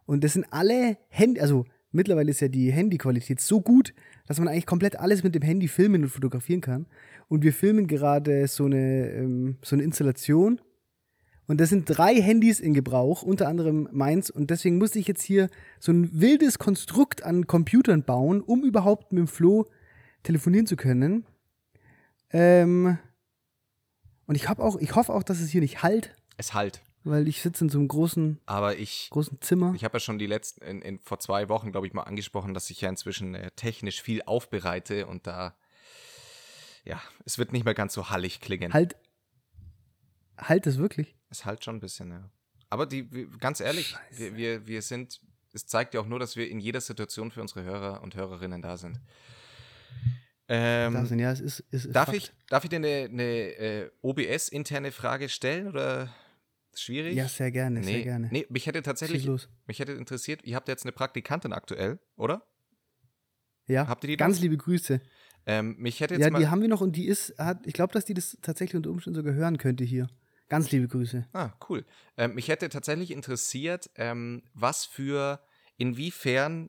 [0.05, 3.95] Und das sind alle Handy, also mittlerweile ist ja die Handyqualität so gut,
[4.27, 6.87] dass man eigentlich komplett alles mit dem Handy filmen und fotografieren kann.
[7.29, 10.61] Und wir filmen gerade so eine, ähm, so eine Installation.
[11.47, 14.31] Und das sind drei Handys in Gebrauch, unter anderem meins.
[14.31, 19.13] Und deswegen musste ich jetzt hier so ein wildes Konstrukt an Computern bauen, um überhaupt
[19.13, 19.67] mit dem Flo
[20.23, 21.27] telefonieren zu können.
[22.31, 22.99] Ähm,
[24.27, 26.15] und ich, hab auch, ich hoffe auch, dass es hier nicht halt.
[26.39, 26.83] Es halt.
[27.05, 29.73] Weil ich sitze in so einem großen, Aber ich, großen Zimmer.
[29.75, 32.55] ich habe ja schon die letzten, in, in, vor zwei Wochen, glaube ich, mal angesprochen,
[32.55, 35.57] dass ich ja inzwischen äh, technisch viel aufbereite und da,
[36.85, 38.73] ja, es wird nicht mehr ganz so hallig klingen.
[38.73, 38.97] Halt,
[40.39, 41.15] halt es wirklich.
[41.31, 42.31] Es halt schon ein bisschen, ja.
[42.71, 45.21] Aber die, ganz ehrlich, wir, wir, wir sind,
[45.53, 48.63] es zeigt ja auch nur, dass wir in jeder Situation für unsere Hörer und Hörerinnen
[48.63, 48.99] da sind.
[50.49, 52.17] Ähm, Da sind, ja, es ist, es ist darf, Fakt.
[52.17, 56.09] ich, darf ich dir eine, eine äh, OBS-interne Frage stellen oder
[56.81, 57.17] schwierig?
[57.17, 58.29] Ja, sehr gerne, nee, sehr gerne.
[58.31, 59.29] Nee, mich hätte tatsächlich,
[59.67, 62.47] mich hätte interessiert, ihr habt jetzt eine Praktikantin aktuell, oder?
[63.67, 64.43] Ja, Habt ihr die ganz noch?
[64.43, 65.01] liebe Grüße.
[65.47, 67.93] Ähm, mich hätte jetzt Ja, die haben wir noch und die ist, hat, ich glaube,
[67.93, 70.09] dass die das tatsächlich unter Umständen sogar hören könnte hier.
[70.49, 71.27] Ganz liebe Grüße.
[71.33, 71.85] Ah, cool.
[72.17, 75.41] Ähm, mich hätte tatsächlich interessiert, ähm, was für,
[75.79, 76.69] inwiefern,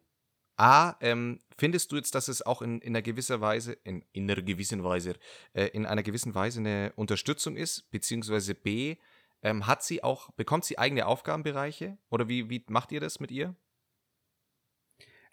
[0.55, 4.29] A, ähm, findest du jetzt, dass es auch in, in einer gewisser Weise, in, in
[4.29, 5.15] einer gewissen Weise,
[5.53, 8.97] äh, in einer gewissen Weise eine Unterstützung ist, beziehungsweise B,
[9.43, 11.97] ähm, hat sie auch, bekommt sie eigene Aufgabenbereiche?
[12.09, 13.55] Oder wie, wie macht ihr das mit ihr?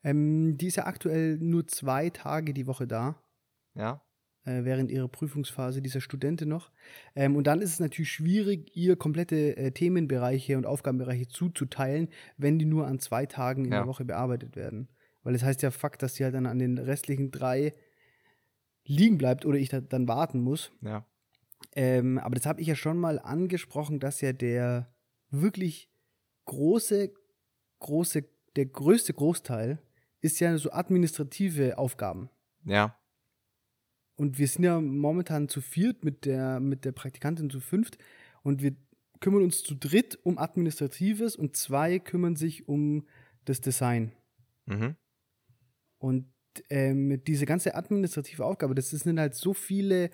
[0.03, 3.23] Ähm, die ist ja aktuell nur zwei Tage die Woche da,
[3.75, 4.03] Ja?
[4.45, 6.71] äh, während ihrer Prüfungsphase dieser Studentin noch.
[7.15, 12.59] Ähm, und dann ist es natürlich schwierig, ihr komplette äh, Themenbereiche und Aufgabenbereiche zuzuteilen, wenn
[12.59, 13.79] die nur an zwei Tagen in Ja.
[13.81, 14.89] der Woche bearbeitet werden.
[15.23, 17.75] Weil das heißt ja Fakt, dass sie halt dann an den restlichen drei
[18.85, 20.73] liegen bleibt oder ich da, dann warten muss.
[20.81, 21.07] Ja.
[21.75, 24.93] Ähm, aber das habe ich ja schon mal angesprochen, dass ja der
[25.31, 25.91] wirklich
[26.47, 27.13] große,
[27.79, 28.25] große,
[28.57, 29.79] der größte Großteil
[30.21, 32.31] ist ja so administrative Aufgaben.
[32.65, 32.97] Ja.
[34.17, 37.97] Und wir sind ja momentan zu viert mit der, mit der Praktikantin zu fünft
[38.43, 38.77] und wir
[39.21, 43.07] kümmern uns zu dritt um Administratives und zwei kümmern sich um
[43.45, 44.13] das Design.
[44.67, 44.97] Mhm.
[45.99, 46.33] Und
[46.69, 50.11] ähm, diese ganze administrative Aufgabe, das sind halt so viele,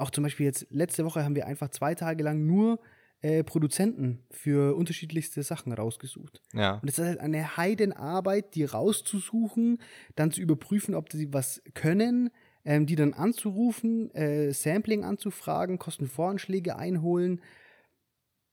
[0.00, 2.80] auch zum Beispiel jetzt letzte Woche haben wir einfach zwei Tage lang nur
[3.22, 6.40] äh, Produzenten für unterschiedlichste Sachen rausgesucht.
[6.54, 6.78] Ja.
[6.78, 9.78] Und es ist halt eine Heidenarbeit, die rauszusuchen,
[10.16, 12.30] dann zu überprüfen, ob sie was können,
[12.64, 17.40] ähm, die dann anzurufen, äh, Sampling anzufragen, Kostenvoranschläge einholen.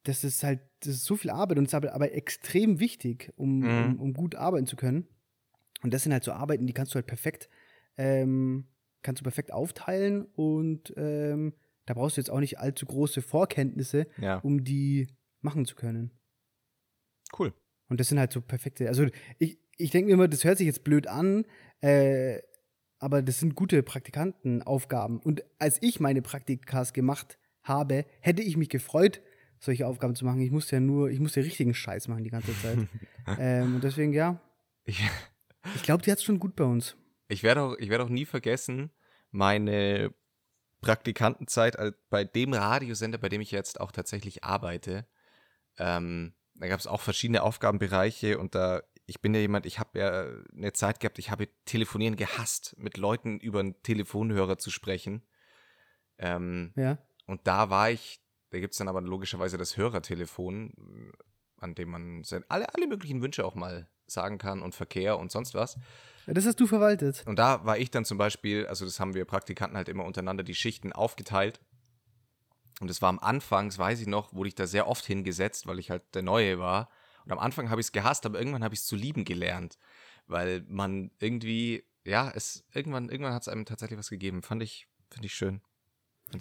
[0.04, 3.34] Das ist halt, das ist so viel Arbeit und es ist aber, aber extrem wichtig,
[3.38, 3.70] um, Mhm.
[3.70, 5.08] um, um gut arbeiten zu können.
[5.84, 7.50] Und das sind halt so Arbeiten, die kannst du halt perfekt,
[7.98, 8.68] ähm,
[9.08, 11.54] kannst du perfekt aufteilen und ähm,
[11.86, 14.40] da brauchst du jetzt auch nicht allzu große Vorkenntnisse, Ja.
[14.40, 15.08] um die
[15.42, 16.12] machen zu können.
[17.38, 17.54] Cool.
[17.90, 18.88] Und das sind halt so perfekte.
[18.90, 19.06] Also
[19.40, 21.46] ich, ich denke mir immer, das hört sich jetzt blöd an,
[21.82, 22.42] äh,
[23.00, 25.20] aber das sind gute Praktikantenaufgaben.
[25.20, 29.22] Und als ich meine Praktikas gemacht habe, hätte ich mich gefreut,
[29.60, 30.42] solche Aufgaben zu machen.
[30.42, 32.78] Ich musste ja nur, ich musste richtigen Scheiß machen die ganze Zeit.
[33.40, 34.42] ähm, und deswegen, ja,
[34.86, 35.02] Ich,
[35.76, 36.98] ich glaube, die hat es schon gut bei uns.
[37.30, 38.90] Ich werde auch, ich werde auch nie vergessen,
[39.38, 40.14] meine
[40.82, 41.78] Praktikantenzeit
[42.10, 45.08] bei dem Radiosender, bei dem ich jetzt auch tatsächlich arbeite.
[45.78, 50.00] Ähm, da gab es auch verschiedene Aufgabenbereiche und da, ich bin ja jemand, ich habe
[50.00, 55.24] ja eine Zeit gehabt, ich habe Telefonieren gehasst, mit Leuten über einen Telefonhörer zu sprechen.
[56.18, 56.98] Ähm, Ja.
[57.28, 58.20] und da war ich,
[58.50, 61.14] da gibt es dann aber logischerweise das Hörertelefon,
[61.60, 65.32] an dem man sein, alle, alle möglichen Wünsche auch mal sagen kann und Verkehr und
[65.32, 65.76] sonst was.
[66.26, 66.34] ja.
[66.34, 67.24] Das hast du verwaltet.
[67.26, 70.44] Und da war ich dann zum Beispiel, also das haben wir Praktikanten halt immer untereinander
[70.44, 71.60] die Schichten aufgeteilt.
[72.80, 75.68] Und es war am Anfang, das weiß ich noch, wurde ich da sehr oft hingesetzt,
[75.68, 76.90] weil ich halt der Neue war.
[77.26, 79.78] Und am Anfang habe ich es gehasst, aber irgendwann habe ich es zu lieben gelernt.
[80.28, 84.44] Weil man irgendwie, ja, es, irgendwann, irgendwann hat es einem tatsächlich was gegeben.
[84.44, 85.62] Fand ich, finde ich schön.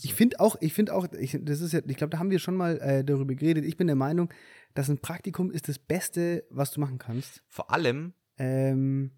[0.03, 2.38] Ich finde auch, ich finde auch, ich, das ist ja, ich glaube, da haben wir
[2.38, 3.64] schon mal äh, darüber geredet.
[3.64, 4.31] Ich bin der Meinung,
[4.75, 7.42] dass ein Praktikum ist das Beste, was du machen kannst.
[7.49, 9.12] Vor allem, Ähm,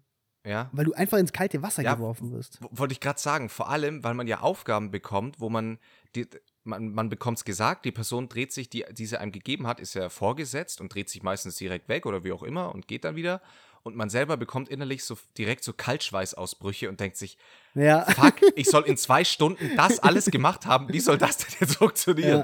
[0.45, 2.59] ja, weil du einfach ins kalte Wasser Ja, geworfen wirst.
[2.71, 5.79] Wollte ich gerade sagen, vor allem, weil man ja Aufgaben bekommt, wo man,
[6.15, 6.27] die,
[6.63, 9.95] man, man bekommt es gesagt, die Person dreht sich, die diese einem gegeben hat, ist
[9.95, 13.15] ja vorgesetzt und dreht sich meistens direkt weg oder wie auch immer und geht dann
[13.15, 13.41] wieder.
[13.83, 17.37] Und man selber bekommt innerlich so direkt so Kaltschweißausbrüche und denkt sich,
[17.75, 18.03] Ja.
[18.05, 20.91] fuck, ich soll in zwei Stunden das alles gemacht haben.
[20.91, 22.43] Wie soll das denn jetzt funktionieren?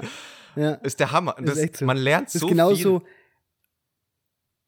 [0.56, 0.72] Ja.
[0.76, 1.36] Ist der Hammer.
[1.38, 1.84] Ist Das, echt so.
[1.84, 3.00] Man lernt Das ist so genauso.
[3.00, 3.08] viel.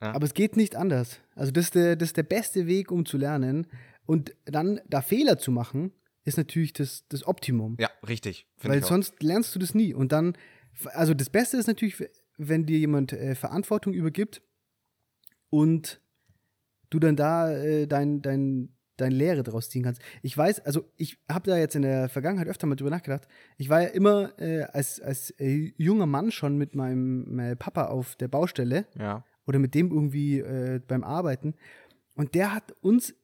[0.02, 0.12] Ja.
[0.12, 1.18] Aber es geht nicht anders.
[1.34, 3.66] Also, das ist, der, das ist der beste Weg, um zu lernen.
[4.06, 5.92] Und dann da Fehler zu machen,
[6.24, 7.76] ist natürlich das, das Optimum.
[7.80, 8.46] Ja, richtig.
[8.62, 9.94] Weil sonst lernst du das nie.
[9.94, 10.36] Und dann,
[10.92, 11.96] also das Beste ist natürlich,
[12.36, 14.40] wenn dir jemand äh, Verantwortung übergibt
[15.50, 16.00] und
[16.90, 20.02] du dann da äh, dein, dein, dein Lehre draus ziehen kannst.
[20.22, 23.28] Ich weiß, also ich habe da jetzt in der Vergangenheit öfter mal drüber nachgedacht.
[23.56, 27.86] Ich war ja immer äh, als, als äh, junger Mann schon mit meinem äh, Papa
[27.86, 29.24] auf der Baustelle Ja.
[29.46, 31.54] oder mit dem irgendwie äh, beim Arbeiten.
[32.14, 33.14] Und der hat uns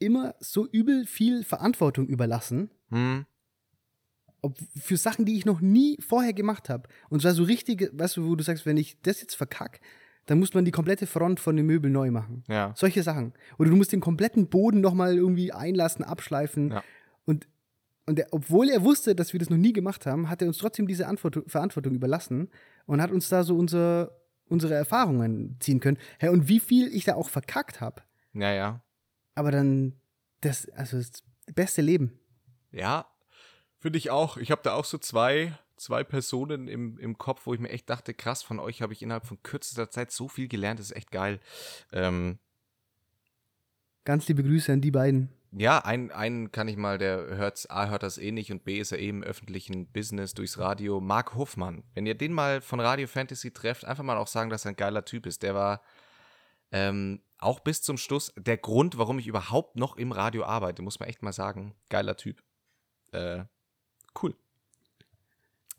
[0.00, 2.70] immer so übel viel Verantwortung überlassen.
[2.90, 3.24] Hm.
[4.42, 6.88] ob, für Sachen, die ich noch nie vorher gemacht habe.
[7.08, 9.80] Und zwar so richtige, weißt du, wo du sagst, wenn ich das jetzt verkack,
[10.26, 12.44] dann muss man die komplette Front von dem Möbel neu machen.
[12.48, 12.72] Ja.
[12.76, 13.34] Solche Sachen.
[13.58, 16.72] Oder du musst den kompletten Boden nochmal irgendwie einlassen, abschleifen.
[16.72, 16.84] Ja.
[17.26, 17.46] Und,
[18.06, 20.58] und er, obwohl er wusste, dass wir das noch nie gemacht haben, hat er uns
[20.58, 22.48] trotzdem diese Antwort, Verantwortung überlassen
[22.86, 24.12] und hat uns da so unser,
[24.48, 25.98] unsere Erfahrungen ziehen können.
[26.18, 28.02] Hey, und wie viel ich da auch verkackt habe.
[28.32, 28.80] Ja, ja.
[29.34, 29.94] Aber dann,
[30.40, 31.22] das, also das
[31.54, 32.18] beste Leben.
[32.72, 33.06] Ja,
[33.78, 34.36] finde ich auch.
[34.38, 37.88] Ich habe da auch so zwei, zwei Personen im, im Kopf, wo ich mir echt
[37.90, 40.96] dachte, krass, von euch habe ich innerhalb von kürzester Zeit so viel gelernt, das ist
[40.96, 41.40] echt geil.
[41.92, 42.38] Ähm,
[44.04, 45.30] Ganz liebe Grüße an die beiden.
[45.50, 48.78] ja, einen, einen kann ich mal, der hört, A, hört das eh nicht und B,
[48.78, 51.00] ist er eben im öffentlichen Business durchs Radio.
[51.00, 51.84] Marc Hofmann.
[51.94, 54.76] Wenn ihr den mal von Radio Fantasy trefft, einfach mal auch sagen, dass er ein
[54.76, 55.42] geiler Typ ist.
[55.42, 55.80] Der war
[56.70, 61.00] ähm, auch bis zum Schluss der Grund, warum ich überhaupt noch im Radio arbeite, muss
[61.00, 61.74] man echt mal sagen.
[61.88, 62.42] Geiler Typ.
[63.12, 63.44] Äh,
[64.22, 64.34] cool.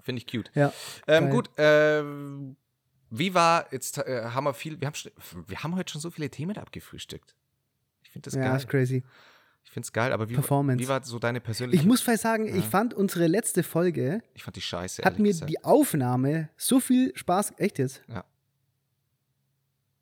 [0.05, 0.51] Finde ich cute.
[0.53, 0.71] Ja.
[1.07, 2.55] Ähm, gut, ähm,
[3.09, 4.95] wie war, jetzt äh, haben wir viel, wir haben,
[5.47, 7.35] wir haben heute schon so viele Themen abgefrühstückt.
[8.03, 8.55] Ich finde das ja, geil.
[8.57, 9.03] ist crazy.
[9.63, 10.81] Ich finde es geil, aber wie, Performance.
[10.83, 12.55] wie war so deine persönliche, Ich muss vielleicht sagen, Ja.
[12.55, 15.49] ich fand unsere letzte Folge, ich fand die scheiße, hat mir gesagt.
[15.49, 18.03] die Aufnahme so viel Spaß, echt jetzt?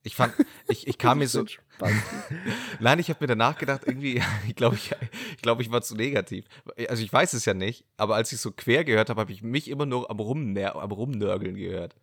[0.04, 0.34] Ich fand,
[0.68, 1.46] ich, ich kam mir so,
[2.80, 4.92] nein, ich habe mir danach gedacht, irgendwie, ich glaube, ich,
[5.36, 6.46] ich, glaub, ich war zu negativ.
[6.90, 9.42] Also ich weiß es ja nicht, aber als ich so quer gehört habe, habe ich
[9.42, 11.96] mich immer nur am, Rumner am Rumnörgeln gehört.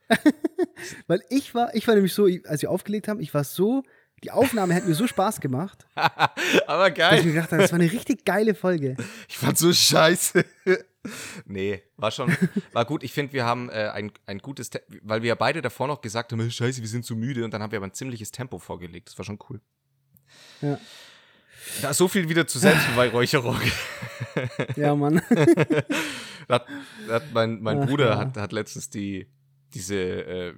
[1.06, 3.82] Weil ich war, ich war nämlich so, als wir aufgelegt haben, ich war so,
[4.24, 7.24] die Aufnahme hat mir so Spaß gemacht, aber dass ich geil.
[7.24, 8.96] mir gedacht habe, das war eine richtig geile Folge.
[9.28, 10.44] Ich fand so scheiße.
[11.44, 12.34] Nee, war schon,
[12.72, 13.02] war gut.
[13.02, 16.00] Ich finde, wir haben äh, ein, ein gutes, Te weil wir ja beide davor noch
[16.00, 18.58] gesagt haben, scheiße, wir sind zu müde und dann haben wir aber ein ziemliches Tempo
[18.58, 19.08] vorgelegt.
[19.08, 19.60] Das war schon cool.
[20.62, 20.78] Ja,
[21.82, 23.58] Da so viel wieder zur Selbstbeweihräucherung.
[24.76, 25.20] ja Mann.
[26.48, 26.66] Hat,
[27.08, 28.18] hat mein mein Ach, Bruder ja.
[28.18, 29.26] hat, hat letztens die,
[29.72, 30.54] diese äh,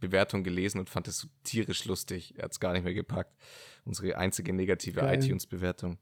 [0.00, 2.34] Bewertung gelesen und fand es so tierisch lustig.
[2.36, 3.36] Er hat es gar nicht mehr gepackt.
[3.84, 5.98] Unsere einzige negative iTunes-Bewertung.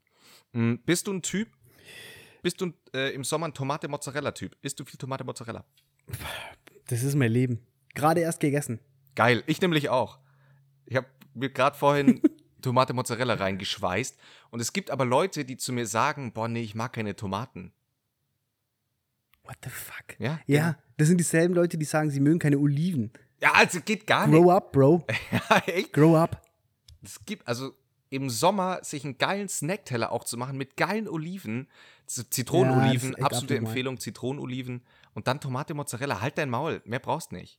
[0.53, 1.49] Mm, bist du ein Typ?
[2.47, 4.57] Bist du äh, im Sommer ein Tomate-Mozzarella-Typ?
[4.63, 5.65] Isst du viel Tomate-Mozzarella?
[6.87, 7.67] Das ist mein Leben.
[7.93, 8.79] Gerade erst gegessen.
[9.17, 10.21] Geil, ich nämlich auch.
[10.85, 12.23] Ich habe mir gerade vorhin
[12.63, 14.17] Tomate Mozzarella reingeschweißt
[14.51, 17.73] und es gibt aber Leute, die zu mir sagen, boah, nee, ich mag keine Tomaten.
[19.43, 20.21] What the fuck?
[20.21, 20.39] Ja?
[20.47, 23.11] Ja, das sind dieselben Leute, die sagen, sie mögen keine Oliven.
[23.43, 24.41] Ja, also geht gar nicht.
[24.41, 25.05] Grow up, Bro.
[25.33, 25.93] Ja, echt.
[25.93, 26.41] Grow up.
[27.03, 27.73] Es gibt also
[28.11, 31.69] im Sommer sich einen geilen Snackteller auch zu machen mit geilen Oliven,
[32.07, 33.57] Zitronenoliven, Ja, absolute.
[33.57, 34.83] Empfehlung, Zitronenoliven
[35.15, 36.21] und dann Tomate Mozzarella.
[36.21, 37.59] Halt dein Maul, mehr brauchst nicht.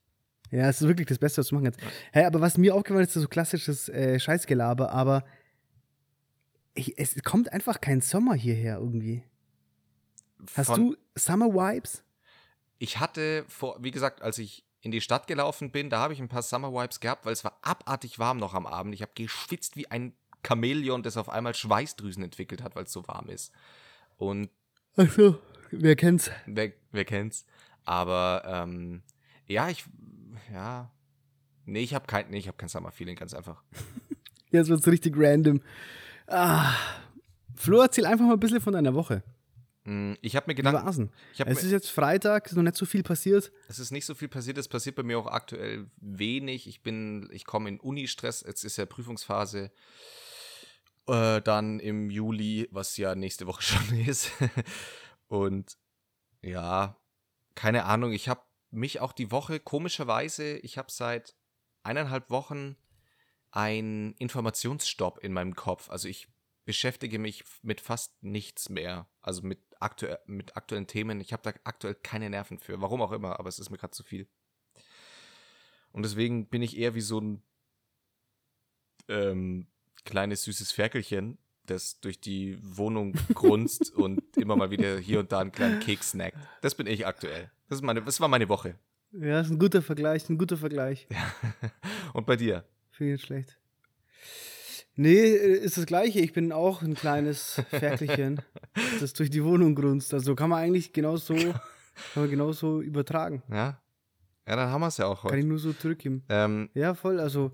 [0.52, 1.82] Ja, es ist wirklich das Beste, was du machen kannst.
[2.14, 5.26] Hey, aber was mir aufgefallen ist, ist so klassisches äh, Scheißgelaber, aber
[6.74, 9.24] ich, es kommt einfach kein Sommer hierher irgendwie.
[10.56, 12.04] Hast Von- du Summer Vibes?
[12.78, 16.20] Ich hatte vor, wie gesagt, als ich in die Stadt gelaufen bin, da habe ich
[16.22, 18.94] ein paar Summer Vibes gehabt, weil es war abartig warm noch am Abend.
[18.94, 20.14] Ich habe geschwitzt wie ein
[20.48, 23.52] Chamäleon, das auf einmal Schweißdrüsen entwickelt hat, weil es so warm ist.
[24.18, 24.50] Und
[24.96, 25.38] Ach so,
[25.72, 26.32] wer kennt's?
[26.46, 27.46] wer, wer kennt's?
[27.84, 29.02] Aber ähm,
[29.48, 29.86] ja, ich,
[30.52, 30.92] ja,
[31.66, 33.62] nee, ich habe kein, nee, ich habe kein Summer Feeling, ganz einfach.
[34.52, 35.62] Jetzt wird's richtig random.
[36.28, 36.74] Ah,
[37.56, 39.24] Flo, erzähl einfach mal ein bisschen von deiner Woche.
[39.84, 43.04] Mm, Ich habe mir gedacht, hab Es ist jetzt Freitag, ist noch nicht so viel
[43.04, 43.52] passiert.
[43.68, 46.68] es ist nicht so viel passiert, es passiert bei mir auch aktuell wenig.
[46.68, 49.72] Ich bin, ich komme in Uni-Stress, jetzt ist ja Prüfungsphase.
[51.08, 54.32] Äh, dann im Juli, was ja nächste Woche schon ist.
[55.28, 55.78] Und
[56.42, 56.98] ja,
[57.56, 58.42] keine Ahnung, ich habe
[58.72, 61.36] mich auch die Woche, komischerweise, ich habe seit
[61.84, 62.76] eineinhalb Wochen
[63.52, 65.90] einen Informationsstopp in meinem Kopf.
[65.90, 66.28] Also ich
[66.66, 69.10] beschäftige mich mit fast nichts mehr.
[69.22, 71.22] Also mit, aktuell, mit aktuellen Themen.
[71.22, 72.82] Ich habe da aktuell keine Nerven für.
[72.82, 74.28] Warum auch immer, aber es ist mir gerade zu viel.
[75.94, 77.42] Und deswegen bin ich eher wie so ein
[79.08, 79.68] ähm,
[80.08, 85.40] kleines süßes Ferkelchen, das durch die Wohnung grunzt und immer mal wieder hier und da
[85.40, 86.38] einen kleinen Keks snackt.
[86.62, 87.52] Das bin ich aktuell.
[87.70, 88.76] Das, ist meine, das war meine Woche.
[89.12, 91.08] Ja, ist ein guter Vergleich, ein guter Vergleich.
[92.14, 92.64] Und bei dir?
[92.92, 93.58] Finde ich nicht schlecht.
[94.96, 96.20] Nee, äh, ist das Gleiche.
[96.20, 98.42] Ich bin auch ein kleines Ferkelchen,
[99.00, 100.14] das durch die Wohnung grunzt.
[100.14, 101.54] Also kann man eigentlich genauso, kann
[102.16, 103.44] man genauso übertragen.
[103.50, 103.80] Ja?
[104.48, 105.40] Ja, dann haben wir es ja auch Kann heute.
[105.40, 106.24] ich nur so zurückgeben.
[106.30, 107.20] Ähm, Ja, voll.
[107.20, 107.52] Also,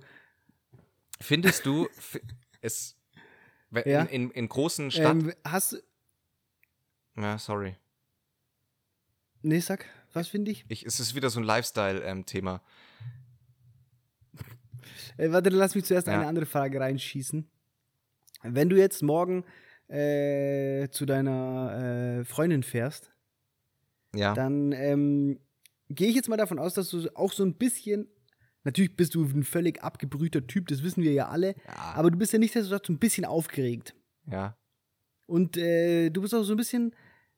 [1.19, 1.87] findest du,
[2.63, 2.95] es
[3.85, 4.01] Ja.
[4.03, 5.15] in, in, in großen Stadt...
[5.15, 5.77] ähm, hast du.
[7.17, 7.75] ja, sorry.
[9.41, 10.65] Nee, sag, was finde ich?
[10.69, 12.61] Ich, es ist wieder so ein Lifestyle-Thema.
[15.17, 16.13] Äh, warte, lass mich zuerst Ja.
[16.13, 17.47] eine andere Frage reinschießen.
[18.43, 19.45] Wenn du jetzt morgen
[19.87, 23.11] äh, zu deiner äh, Freundin fährst,
[24.15, 24.33] Ja.
[24.33, 25.39] dann ähm,
[25.89, 28.07] gehe ich jetzt mal davon aus, dass du auch so ein bisschen,
[28.63, 31.93] natürlich bist du ein völlig abgebrühter Typ, das wissen wir ja alle, Ja.
[31.95, 33.95] aber du bist ja nicht so ein bisschen aufgeregt.
[34.29, 34.55] ja.
[35.25, 36.93] Und äh, du bist auch so ein bisschen,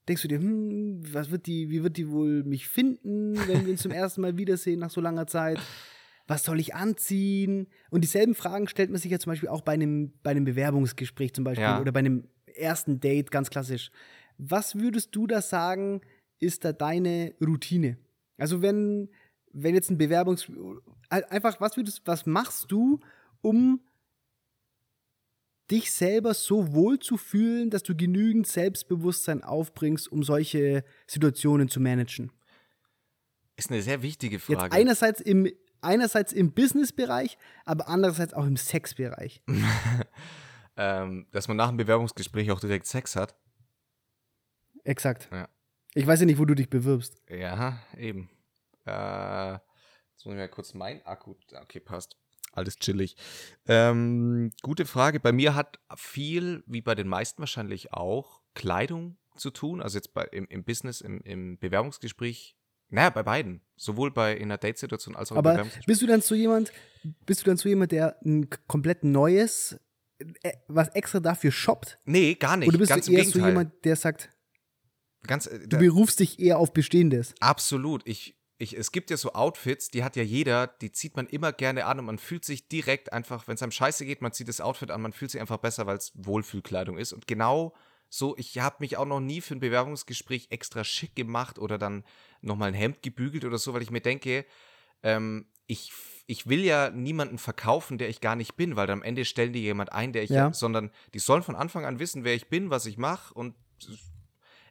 [0.07, 3.71] denkst du dir, hm, was wird die, wie wird die wohl mich finden, wenn wir
[3.73, 5.59] uns zum ersten Mal wiedersehen nach so langer Zeit?
[6.27, 7.67] Was soll ich anziehen?
[7.91, 11.33] Und dieselben Fragen stellt man sich ja zum Beispiel auch bei einem, bei einem Bewerbungsgespräch
[11.35, 11.79] zum Beispiel Ja.
[11.79, 13.91] oder bei einem ersten Date, ganz klassisch.
[14.39, 16.01] Was würdest du da sagen,
[16.39, 17.97] ist da deine Routine?
[18.37, 19.09] Also wenn,
[19.55, 20.51] wenn jetzt ein Bewerbungs...
[21.09, 22.99] Einfach, was würdest, was machst du,
[23.41, 23.79] um
[25.71, 31.79] dich selber so wohl zu fühlen, dass du genügend Selbstbewusstsein aufbringst, um solche Situationen zu
[31.79, 32.31] managen.
[33.55, 34.75] Ist eine sehr wichtige Jetzt Frage.
[34.75, 35.49] einerseits im,
[35.81, 39.41] einerseits im Business-Bereich, aber andererseits auch im Sex-Bereich.
[40.77, 43.35] ähm, dass man nach dem Bewerbungsgespräch auch direkt Sex hat.
[44.83, 45.29] Exakt.
[45.31, 45.47] Ja.
[45.93, 47.21] Ich weiß ja nicht, wo du dich bewirbst.
[47.29, 48.29] Ja, eben.
[48.85, 51.35] Äh, jetzt muss ich mal kurz mein Akku.
[51.61, 52.17] Okay, passt.
[52.51, 53.17] Alles chillig.
[53.67, 55.19] Ähm, gute Frage.
[55.19, 59.81] Bei mir hat viel, wie bei den meisten wahrscheinlich auch, Kleidung zu tun.
[59.81, 62.55] Also jetzt bei, im, im Business, im, im Bewerbungsgespräch.
[62.89, 63.61] Naja, bei beiden.
[63.75, 65.85] Sowohl bei in einer Date-Situation als auch im Aber Bewerbungsgespräch.
[65.87, 66.71] bist du dann so jemand,
[67.25, 69.77] bist du dann so jemand, der ein komplett neues,
[70.19, 71.99] äh, was extra dafür shoppt?
[72.05, 72.69] Nee, gar nicht.
[72.69, 73.49] Oder bist Ganz du im eher so Gegenteil.
[73.51, 74.29] jemand, der sagt,
[75.23, 77.33] Ganz, äh, du berufst dich eher auf Bestehendes?
[77.39, 78.07] Absolut.
[78.07, 81.51] Ich, ich, es gibt ja so Outfits, die hat ja jeder, die zieht man immer
[81.51, 84.47] gerne an und man fühlt sich direkt einfach, wenn es einem scheiße geht, man zieht
[84.47, 87.11] das Outfit an, man fühlt sich einfach besser, weil es Wohlfühlkleidung ist.
[87.11, 87.73] Und genau
[88.07, 92.05] so, ich habe mich auch noch nie für ein Bewerbungsgespräch extra schick gemacht oder dann
[92.41, 94.45] nochmal ein Hemd gebügelt oder so, weil ich mir denke,
[95.03, 95.91] ähm, ich,
[96.27, 99.61] ich will ja niemanden verkaufen, der ich gar nicht bin, weil am Ende stellen die
[99.63, 100.53] jemand ein, der ich, Ja.
[100.53, 103.55] sondern die sollen von Anfang an wissen, wer ich bin, was ich mache und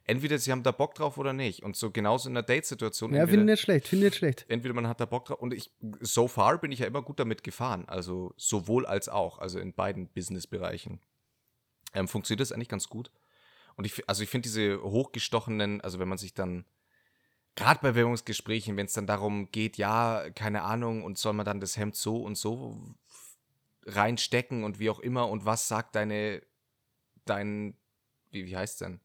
[0.05, 1.63] entweder sie haben da Bock drauf oder nicht.
[1.63, 3.13] Und so genauso in einer Date-Situation.
[3.13, 4.45] Ja, finde ich nicht schlecht, finde ich nicht schlecht.
[4.47, 7.19] entweder man hat da Bock drauf und ich, so far bin ich ja immer gut
[7.19, 7.85] damit gefahren.
[7.87, 10.99] Also sowohl als auch, also in beiden Business-Bereichen.
[11.93, 13.11] Ähm, funktioniert das eigentlich ganz gut.
[13.75, 16.65] Und ich, also ich finde diese hochgestochenen, also wenn man sich dann,
[17.55, 21.59] gerade bei Bewerbungsgesprächen, wenn es dann darum geht, ja, keine Ahnung, und soll man dann
[21.59, 22.81] das Hemd so und so
[23.85, 26.41] reinstecken und wie auch immer und was sagt deine,
[27.25, 27.75] dein,
[28.31, 28.99] wie, wie heißt denn?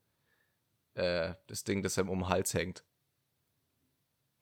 [1.01, 2.85] Äh, das Ding, das einem um den Hals hängt.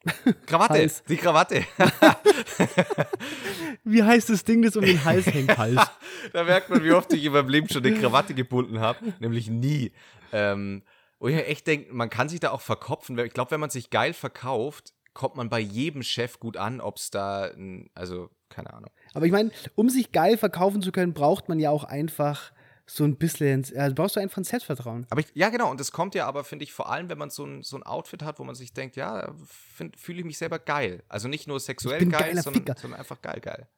[0.46, 1.04] Krawatte, Hals.
[1.08, 1.64] die Krawatte.
[3.84, 5.48] Wie heißt das Ding, das um den Hals hängt?
[5.58, 5.80] Hals.
[6.32, 9.14] da merkt man, wie oft ich in meinem Leben schon eine Krawatte gebunden habe.
[9.20, 9.92] Nämlich nie.
[10.32, 10.82] Ähm,
[11.20, 13.16] wo ich mir echt denke, man kann sich da auch verkopfen.
[13.18, 16.96] Ich glaube, wenn man sich geil verkauft, kommt man bei jedem Chef gut an, ob
[16.96, 17.52] es da,
[17.94, 18.90] also keine Ahnung.
[19.14, 22.52] Aber ich meine, um sich geil verkaufen zu können, braucht man ja auch einfach
[22.90, 25.06] so ein bisschen, also brauchst du einfach ein Selbstvertrauen.
[25.10, 27.28] Aber ich, ja, genau, und das kommt ja aber, finde ich, vor allem, wenn man
[27.28, 29.34] so ein, so ein Outfit hat, wo man sich denkt, ja,
[29.96, 31.02] fühle ich mich selber geil.
[31.08, 33.68] Also nicht nur sexuell geil, sondern, sondern einfach geil, geil.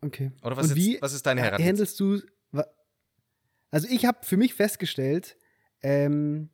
[0.00, 0.32] Okay.
[0.42, 1.94] Oder was, Und jetzt, wie was ist deine Herangehensweise?
[1.94, 2.64] handelst du,
[3.70, 5.36] also ich habe für mich festgestellt,
[5.82, 6.50] ähm,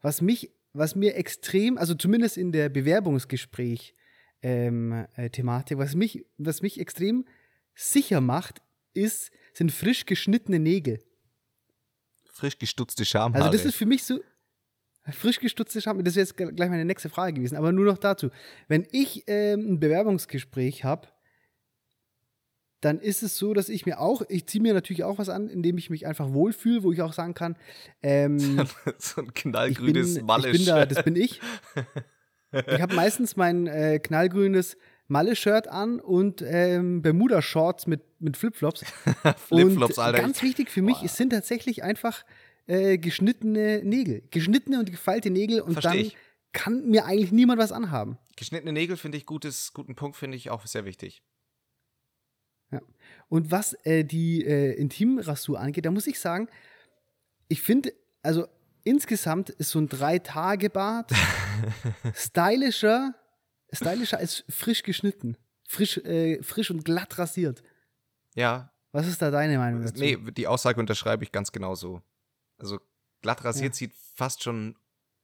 [0.00, 3.94] was mich, was mir extrem, also zumindest in der Bewerbungsgespräch
[4.42, 7.24] ähm, äh, Thematik, was mich, was mich extrem
[7.74, 8.62] sicher macht,
[8.96, 11.02] ist, sind frisch geschnittene Nägel.
[12.32, 13.44] Frisch gestutzte Schamhaare.
[13.44, 14.20] Also das ist für mich so
[15.12, 16.02] frisch gestutzte Scham.
[16.04, 17.56] Das wäre jetzt gl- gleich meine nächste Frage gewesen.
[17.56, 18.30] Aber nur noch dazu.
[18.68, 21.08] Wenn ich ähm, ein Bewerbungsgespräch habe,
[22.80, 25.48] dann ist es so, dass ich mir auch, ich ziehe mir natürlich auch was an,
[25.48, 27.56] indem ich mich einfach wohlfühle, wo ich auch sagen kann,
[28.02, 28.38] ähm,
[28.98, 31.40] so ein ich, bin, knallgrünes ich bin da, das bin ich.
[32.52, 34.76] Ich habe meistens mein äh, knallgrünes
[35.08, 38.84] Malle-Shirt an und ähm, Bermuda-Shorts mit, mit Flipflops.
[39.36, 40.20] Flipflops, Alter.
[40.20, 41.04] Ganz wichtig für mich, Boah.
[41.04, 42.24] es sind tatsächlich einfach
[42.66, 44.22] äh, geschnittene Nägel.
[44.30, 46.16] Geschnittene und gefeilte Nägel und Versteh dann ich.
[46.52, 48.18] kann mir eigentlich niemand was anhaben.
[48.36, 51.22] Geschnittene Nägel finde ich gutes, guten Punkt, finde ich auch sehr wichtig.
[53.28, 56.48] Und was äh, die äh, Intimrasur angeht, da muss ich sagen,
[57.48, 57.92] ich finde,
[58.22, 58.46] also
[58.84, 61.12] insgesamt ist so ein Drei-Tage-Bart
[62.14, 63.14] stylischer,
[63.76, 65.36] stylischer als frisch geschnitten.
[65.68, 67.62] Frisch, äh, frisch und glatt rasiert.
[68.34, 69.98] Ja, Was ist da deine Meinung dazu?
[70.00, 72.02] nee, die Aussage unterschreibe ich ganz genau so.
[72.58, 72.78] Also
[73.22, 74.76] glatt rasiert sieht fast schon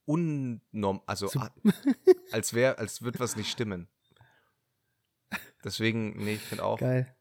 [0.04, 1.40] unnorm, also So-
[2.32, 3.88] als wäre, als würde was nicht stimmen.
[5.64, 6.78] Deswegen, nee, ich finde auch.
[6.80, 7.14] Geil.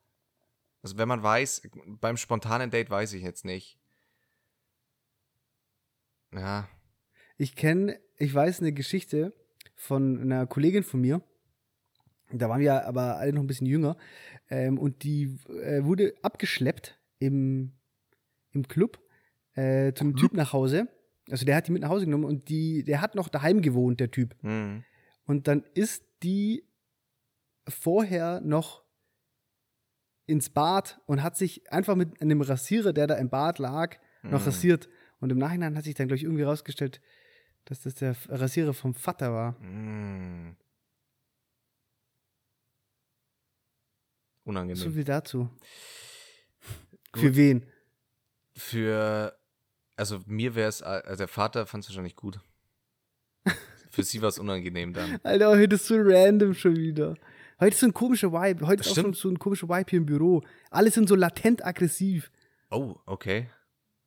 [0.82, 3.78] Also wenn man weiß, beim spontanen Date weiß ich jetzt nicht.
[6.34, 6.68] Ja,
[7.38, 9.34] Ich kenne, ich weiß eine Geschichte
[9.76, 11.22] von einer Kollegin von mir.
[12.34, 13.98] Da waren wir aber alle noch ein bisschen jünger.
[14.50, 17.74] Ähm, und die äh, wurde abgeschleppt im,
[18.52, 19.00] im Club
[19.54, 20.88] äh, zum Typ nach Hause.
[21.30, 24.00] Also der hat die mit nach Hause genommen und die, der hat noch daheim gewohnt,
[24.00, 24.36] der Typ.
[24.42, 24.84] Mhm.
[25.26, 26.68] Und dann ist die
[27.68, 28.84] vorher noch
[30.26, 34.40] ins Bad und hat sich einfach mit einem Rasierer, der da im Bad lag, noch
[34.42, 34.46] Mhm.
[34.46, 34.90] rasiert.
[35.20, 37.02] Und im Nachhinein hat sich dann, glaube ich, irgendwie rausgestellt,
[37.66, 39.60] dass das der Rasierer vom Vater war.
[39.62, 40.56] Mhm.
[44.54, 44.94] So Unangenehm.
[44.94, 45.50] viel dazu.
[47.12, 47.22] Gut.
[47.22, 47.66] Für wen?
[48.56, 49.38] Für,
[49.96, 52.40] also mir wäre es, also der Vater fand es wahrscheinlich gut.
[53.90, 55.20] Für sie war es unangenehm dann.
[55.24, 57.16] Alter, heute ist so random schon wieder.
[57.60, 58.66] Heute ist so ein komischer Vibe.
[58.66, 59.18] Heute Das ist auch schon stimmt.
[59.18, 60.44] so ein komischer Vibe hier im Büro.
[60.70, 62.32] Alle sind so latent aggressiv.
[62.70, 63.50] Oh, okay.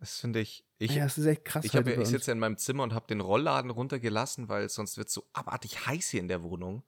[0.00, 0.64] Das finde ich.
[0.78, 1.64] Ich, ja, das ist echt krass.
[1.64, 4.68] ich, hab bei ich sitze ja in meinem Zimmer und habe den Rollladen runtergelassen, weil
[4.68, 6.82] sonst wird es so abartig heiß hier in der Wohnung.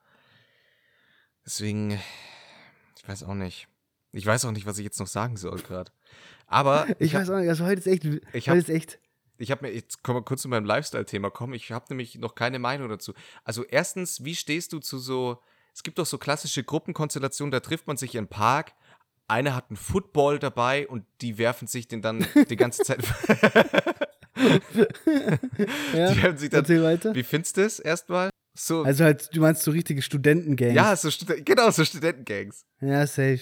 [1.45, 2.01] Deswegen,
[3.07, 3.69] ich weiß auch nicht.
[4.13, 5.93] Ich weiß auch nicht, was ich jetzt noch sagen soll gerade.
[6.47, 8.99] Aber ich hab- weiß auch nicht, also heute ist echt, Ich heute hab- ist echt,
[9.39, 11.55] Ich habe mir, jetzt kommen wir kurz zu meinem Lifestyle-Thema kommen.
[11.55, 13.13] Ich habe nämlich noch keine Meinung dazu.
[13.45, 15.41] Also erstens, wie stehst du zu so,
[15.75, 18.73] es gibt doch so klassische Gruppenkonstellationen, da trifft man sich im Park,
[19.29, 23.01] einer hat einen Football dabei und die werfen sich den dann die ganze Zeit.
[24.37, 26.67] ja, die werfen sich dann,
[27.15, 28.31] wie findest du das erstmal?
[28.57, 30.75] So, Also halt, du meinst so richtige Studentengangs.
[30.75, 32.65] ja, so Studen genau, so Studentengangs.
[32.81, 33.41] Ja, safe.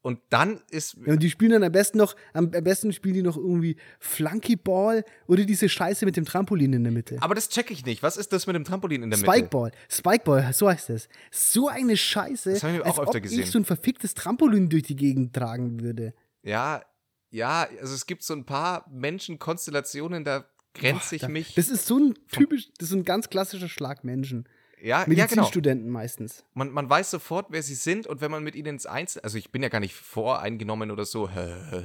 [0.00, 3.22] Und dann ist, Ja, und die spielen dann am besten noch, am besten spielen die
[3.22, 7.18] noch irgendwie Flunkyball oder diese Scheiße mit dem Trampolin in der Mitte.
[7.20, 8.02] aber das check ich nicht.
[8.02, 9.30] Was ist das mit dem Trampolin in der Mitte?
[9.30, 9.72] Spikeball.
[9.90, 11.08] Spikeball, so heißt das.
[11.30, 13.40] So eine Scheiße, Das hab ich auch als öfter ob gesehen.
[13.40, 16.14] ich so ein verficktes Trampolin durch die Gegend tragen würde.
[16.42, 16.82] Ja,
[17.30, 20.46] ja, also es gibt so ein paar Menschenkonstellationen, da
[20.78, 21.54] grenze ich Da- mich.
[21.54, 24.48] Das ist so ein typisch, das ist ein ganz klassischer Schlag Menschen.
[24.80, 25.16] ja, ja, genau.
[25.16, 26.44] Medizinstudenten meistens.
[26.54, 29.20] Man, man weiß sofort, wer sie sind und wenn man mit ihnen ins Einzel...
[29.22, 31.28] Also ich bin ja gar nicht voreingenommen oder so.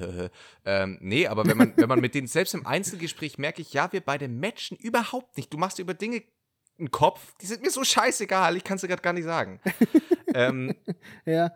[0.65, 3.91] ähm, nee, aber wenn man, wenn man mit denen selbst im Einzelgespräch merke ich, ja,
[3.91, 5.51] wir beide matchen überhaupt nicht.
[5.53, 6.23] Du machst über Dinge
[6.79, 9.59] einen Kopf, die sind mir so scheißegal, ich kann es dir gerade gar nicht sagen.
[10.33, 10.75] ähm,
[11.25, 11.51] Ja.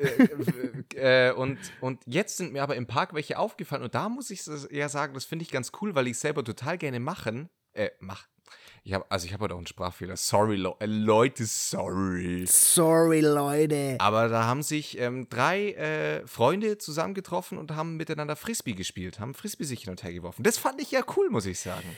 [0.00, 4.30] Äh, äh, und, und jetzt sind mir aber im Park welche aufgefallen und da muss
[4.30, 7.90] ich ja sagen, das finde ich ganz cool, weil ich selber total gerne machen, äh,
[8.00, 8.26] mach.
[8.82, 10.16] Ich hab, also ich habe heute auch einen Sprachfehler.
[10.16, 12.46] Sorry, Lo äh, Leute, sorry.
[12.48, 13.96] Sorry, Leute.
[13.98, 19.34] Aber da haben sich ähm, drei äh, Freunde zusammengetroffen und haben miteinander Frisbee gespielt, haben
[19.34, 20.42] Frisbee sich hin und her geworfen.
[20.42, 21.96] Das fand ich ja cool, muss ich sagen.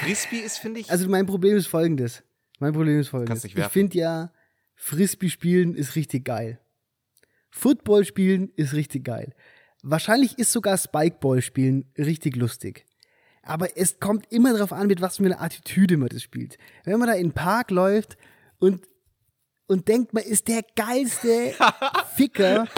[0.00, 0.90] Frisbee ist, finde ich.
[0.90, 2.22] Also mein Problem ist folgendes.
[2.58, 3.30] Mein Problem ist folgendes.
[3.30, 3.72] Kannst nicht ich werfen.
[3.72, 4.32] finde ja,
[4.74, 6.60] Frisbee spielen ist richtig geil.
[7.50, 9.34] Football spielen ist richtig geil.
[9.82, 12.86] Wahrscheinlich ist sogar Spikeball spielen richtig lustig.
[13.42, 16.58] Aber es kommt immer darauf an, mit was für einer Attitüde man das spielt.
[16.84, 18.16] Wenn man da in den Park läuft
[18.58, 18.86] und,
[19.66, 21.54] und denkt, man ist der geilste
[22.16, 22.68] Ficker,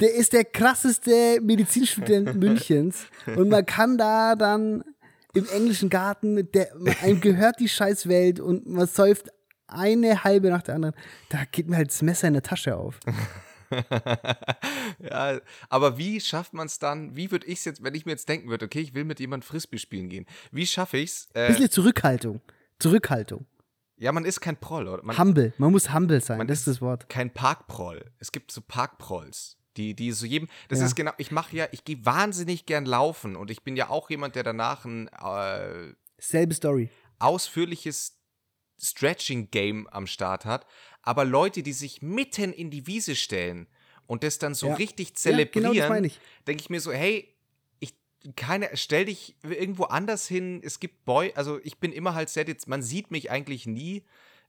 [0.00, 4.84] der ist der krasseste Medizinstudent Münchens und man kann da dann
[5.32, 6.68] im englischen Garten, der,
[7.02, 9.30] einem gehört die Scheißwelt und man säuft
[9.66, 10.94] eine halbe nach der anderen,
[11.30, 13.00] da geht mir halt das Messer in der Tasche auf.
[14.98, 17.16] ja, aber wie schafft man es dann?
[17.16, 19.20] Wie würde ich es jetzt, wenn ich mir jetzt denken würde, okay, ich will mit
[19.20, 21.28] jemandem Frisbee spielen gehen, wie schaffe ich es?
[21.34, 22.40] Äh, Bisschen Zurückhaltung.
[22.78, 23.46] Zurückhaltung.
[23.96, 25.02] ja, man ist kein Proll, oder?
[25.04, 25.52] Man, Humble.
[25.58, 27.08] Man muss humble sein, Man das ist das Wort.
[27.08, 28.10] kein Parkproll.
[28.18, 29.56] Es gibt so Parkprolls.
[29.76, 30.86] Die, die so jedem, das Ja.
[30.86, 34.08] ist genau, ich mache ja, ich gehe wahnsinnig gern laufen und ich bin ja auch
[34.08, 36.90] jemand, der danach ein äh, Selbe Story.
[37.18, 38.20] ausführliches
[38.80, 40.66] Stretching-Game am Start hat,
[41.04, 43.66] aber Leute, die sich mitten in die Wiese stellen
[44.06, 44.74] und das dann so Ja.
[44.74, 46.18] richtig Ja, genau zelebrieren, meine ich.
[46.46, 47.28] denke ich mir so, hey,
[47.80, 47.94] ich
[48.36, 50.60] keine, stell dich irgendwo anders hin.
[50.64, 54.02] Es gibt Boy, also ich bin immer halt sehr, jetzt, man sieht mich eigentlich nie,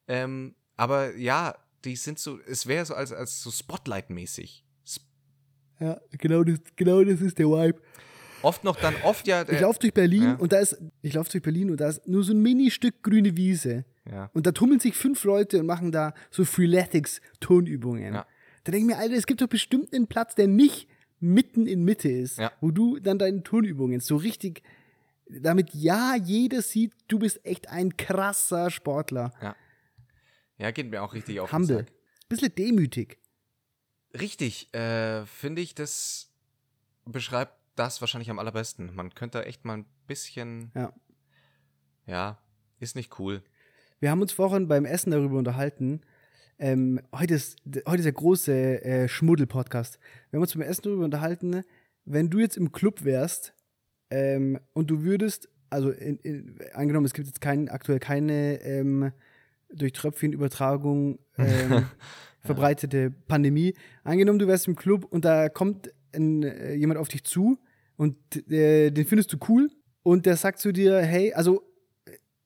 [0.07, 4.63] ähm, aber ja, die sind so, es wäre so als, als so Spotlight-mäßig.
[4.87, 5.05] Sp-
[5.79, 7.81] Ja, genau das, genau das ist der Vibe.
[8.41, 10.33] Oft noch dann, oft ja, Ich äh, laufe durch Berlin ja.
[10.35, 13.35] und da ist, ich laufe durch Berlin und da ist nur so ein Mini-Stück grüne
[13.35, 13.85] Wiese.
[14.09, 14.29] Ja.
[14.33, 18.13] Und da tummeln sich fünf Leute und machen da so Freeletics-Tonübungen.
[18.13, 18.27] Ja.
[18.63, 20.87] Da denke ich mir, Alter, es gibt doch bestimmt einen Platz, der nicht
[21.19, 22.51] mitten in Mitte ist, Ja.
[22.61, 24.61] wo du dann deine Tonübungen so richtig,
[25.29, 29.33] damit ja jeder sieht, du bist echt ein krasser Sportler.
[30.57, 31.77] ja, geht mir auch richtig auf den Humble.
[31.79, 31.91] Sack.
[32.29, 33.19] Bisschen demütig.
[34.19, 36.31] Richtig, äh, finde ich, das
[37.05, 38.95] beschreibt das wahrscheinlich am allerbesten.
[38.95, 40.93] Man könnte echt mal ein bisschen, Ja.
[42.05, 42.37] ja,
[42.79, 43.43] ist nicht cool.
[44.05, 46.01] Wir haben uns vorhin beim Essen darüber unterhalten.
[46.59, 48.53] Ähm, heute, ist, heute ist der große
[48.83, 49.97] äh, Schmuddel-Podcast.
[50.29, 51.63] Wir haben uns beim Essen darüber unterhalten,
[52.05, 53.55] wenn du jetzt im Club wärst
[54.11, 59.11] ähm, und du würdest, also in, in, angenommen, es gibt jetzt kein, aktuell keine ähm,
[59.73, 61.87] durch Tröpfchenübertragung ähm,
[62.41, 63.73] verbreitete Pandemie.
[64.03, 67.57] Angenommen, du wärst im Club und da kommt ein, äh, jemand auf dich zu
[67.97, 68.17] und
[68.51, 69.71] äh, den findest du cool
[70.03, 71.63] und der sagt zu dir, hey, also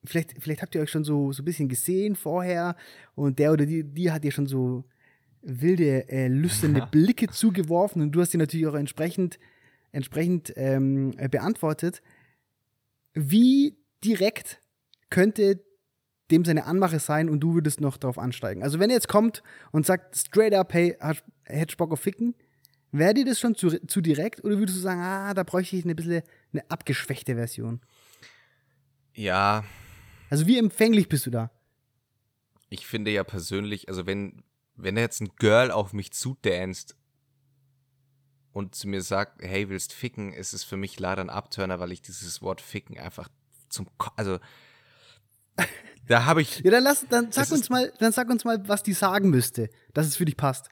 [0.03, 2.75] vielleicht, vielleicht habt ihr euch schon so, so ein bisschen gesehen vorher
[3.15, 4.85] und der oder die, die hat dir schon so
[5.41, 6.87] wilde, äh, lüsterne.
[6.91, 9.39] Blicke zugeworfen und du hast die natürlich auch entsprechend,
[9.91, 12.01] entsprechend ähm, äh, beantwortet.
[13.13, 14.61] Wie direkt
[15.09, 15.63] könnte
[16.31, 18.63] dem seine Anmache sein und du würdest noch drauf ansteigen?
[18.63, 20.95] Also wenn er jetzt kommt und sagt straight up, hey,
[21.43, 22.35] hättest Bock auf Ficken,
[22.91, 25.85] wäre dir das schon zu, zu direkt oder würdest du sagen, ah, da bräuchte ich
[25.85, 26.21] eine bisschen
[26.53, 27.81] eine abgeschwächte Version?
[29.13, 29.63] Ja,
[30.29, 31.51] Also wie empfänglich bist du da?
[32.69, 34.43] ich finde ja persönlich, also wenn,
[34.75, 36.95] wenn jetzt ein Girl auf mich zudanzt
[38.51, 41.91] und zu mir sagt, hey, willst ficken, ist es für mich leider ein Abturner, weil
[41.91, 43.29] ich dieses Wort ficken einfach
[43.69, 44.39] zum, Ko also
[46.07, 48.83] da habe ich, Ja, dann lass, dann sag uns mal, dann sag uns mal, was
[48.83, 50.69] die sagen müsste, dass es für dich passt.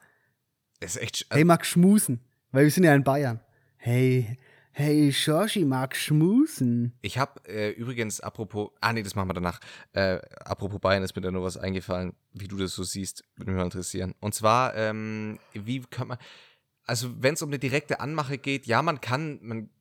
[0.79, 3.39] es ist echt, Hey, mag schmusen, weil wir sind ja in Bayern.
[3.77, 4.37] Hey,
[4.77, 6.93] hey, Shoshi mag schmusen.
[7.01, 9.59] Ich habe äh, übrigens, apropos, ah nee, das machen wir danach.
[9.93, 13.49] Äh, apropos Bayern ist mir da nur was eingefallen, wie du das so siehst, würde
[13.49, 14.13] mich mal interessieren.
[14.19, 16.19] Und zwar, ähm, wie kann man,
[16.83, 19.71] also wenn es um eine direkte Anmache geht, ja, man kann, man,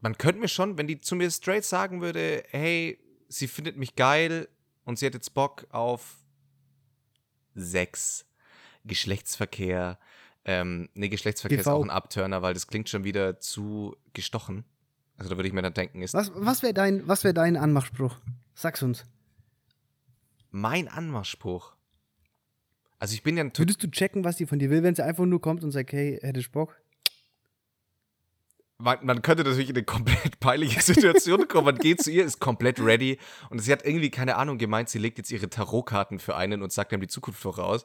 [0.00, 2.98] man könnte mir schon, wenn die zu mir straight sagen würde, hey,
[3.28, 4.48] sie findet mich geil
[4.84, 6.16] und sie hat jetzt Bock auf
[7.54, 8.24] Sex,
[8.86, 9.98] Geschlechtsverkehr,
[10.50, 11.76] ähm, nee, Geschlechtsverkehr ist TV.
[11.76, 14.64] auch ein Abturner, weil das klingt schon wieder zu gestochen.
[15.18, 17.58] Also da würde ich mir dann denken, ist Was, was wäre dein, was wär dein
[17.58, 18.16] Anmachspruch?
[18.54, 19.04] Sag's uns.
[20.50, 21.74] mein Anmachspruch.
[22.98, 25.04] Also ich bin ja ein Würdest du checken, was die von dir will, wenn sie
[25.04, 26.80] einfach nur kommt und sagt, hey, hättest Bock?
[28.78, 31.66] Man, man könnte natürlich in eine komplett peinliche Situation kommen.
[31.66, 33.18] Man geht zu ihr, ist komplett ready
[33.50, 36.72] und sie hat irgendwie, keine Ahnung, gemeint, sie legt jetzt ihre Tarotkarten für einen und
[36.72, 37.84] sagt ihm die Zukunft voraus.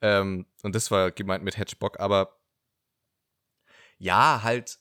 [0.00, 2.38] Ähm, und das war gemeint mit Hedgebock, aber
[3.98, 4.78] ja, halt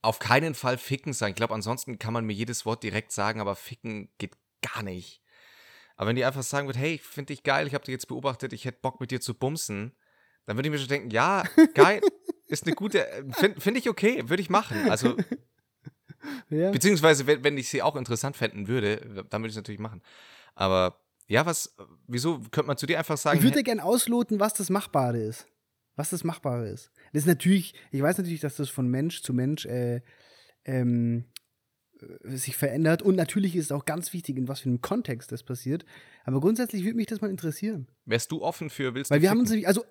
[0.00, 1.30] auf keinen Fall ficken sein.
[1.30, 5.22] Ich glaube, ansonsten kann man mir jedes Wort direkt sagen, aber ficken geht gar nicht.
[5.96, 8.08] Aber wenn die einfach sagen wird, hey, ich finde dich geil, ich habe dich jetzt
[8.08, 9.94] beobachtet, ich hätte Bock mit dir zu bumsen,
[10.46, 11.44] dann würde ich mir schon denken, ja,
[11.74, 12.00] geil,
[12.54, 14.88] ist eine gute, finde find ich okay, würde ich machen.
[14.90, 15.16] Also,
[16.48, 16.70] Ja.
[16.70, 18.96] beziehungsweise, wenn, wenn ich sie auch interessant fänden würde,
[19.28, 20.00] dann würde ich es natürlich machen.
[20.54, 21.74] Aber ja, was,
[22.06, 24.70] wieso könnte man zu dir einfach sagen, Ich würde hey, ja gern ausloten, was das
[24.70, 25.46] Machbare ist.
[25.96, 26.90] Was das Machbare ist.
[27.12, 30.00] Das ist natürlich, ich weiß natürlich, dass das von Mensch zu Mensch äh,
[30.64, 31.26] ähm,
[32.00, 35.30] äh, sich verändert und natürlich ist es auch ganz wichtig, in was für einem Kontext
[35.30, 35.84] das passiert.
[36.24, 37.86] Aber grundsätzlich würde mich das mal interessieren.
[38.06, 39.66] wärst du offen für, willst Weil du wir haben uns ficken?
[39.66, 39.84] also,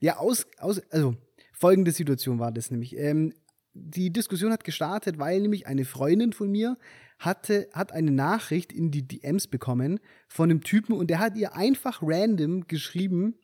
[0.00, 1.16] ja, aus, aus, also,
[1.52, 2.96] folgende Situation war das nämlich.
[2.96, 3.34] Ähm,
[3.74, 6.76] die Diskussion hat gestartet, weil nämlich eine Freundin von mir
[7.18, 11.54] hatte, hat eine Nachricht in die DMs bekommen von einem Typen und der hat ihr
[11.54, 13.34] einfach random geschrieben,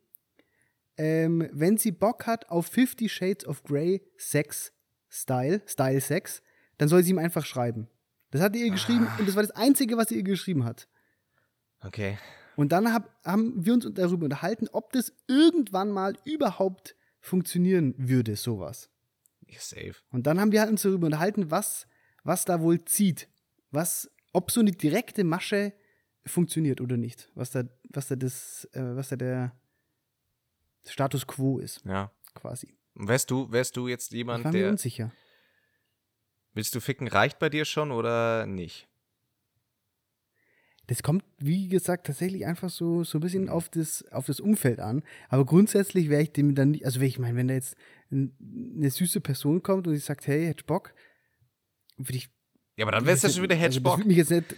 [0.97, 4.73] ähm, wenn sie Bock hat auf Fifty Shades of Grey Sex
[5.09, 6.43] Style, Style Sex,
[6.79, 7.89] dann soll sie ihm einfach schreiben.
[8.31, 10.89] Das hat er ihr geschrieben und das war das Einzige, was sie ihr geschrieben hat.
[11.81, 12.19] Okay.
[12.57, 18.37] Und dann hab, haben wir uns darüber unterhalten, ob das irgendwann mal überhaupt funktionieren würde,
[18.37, 18.91] sowas.
[19.49, 19.95] Ja, safe.
[20.11, 21.87] Und dann haben wir halt uns darüber unterhalten, was,
[22.23, 23.29] was da wohl zieht.
[23.71, 25.73] Was, ob so eine direkte Masche
[26.27, 27.29] funktioniert oder nicht.
[27.35, 29.53] Was da, was da das, äh, was da der
[30.87, 32.11] Status quo ist, Ja.
[32.35, 32.75] quasi.
[32.95, 35.13] Wärst du, wärst du jetzt Ich jemand, war mir der, unsicher.
[36.53, 38.89] willst du ficken, reicht bei dir schon oder nicht?
[40.87, 44.81] Das kommt, wie gesagt, tatsächlich einfach so, so ein bisschen auf das, auf das Umfeld
[44.81, 45.03] an.
[45.31, 47.75] Aber grundsätzlich wäre ich dem dann nicht, also wenn ich meine, wenn da jetzt
[48.11, 50.93] eine süße Person kommt und sie sagt, hey, hättest du Bock,
[51.97, 52.29] würde ich.
[52.77, 53.99] Ja, aber dann wär's ja schon wieder Also das Hedgebock.
[53.99, 54.55] würde mich jetzt nicht.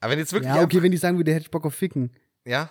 [0.00, 0.54] aber wenn jetzt wirklich.
[0.54, 2.10] Ja, okay, wenn die sagen würde, hättest du Bock auf Ficken.
[2.46, 2.70] ja,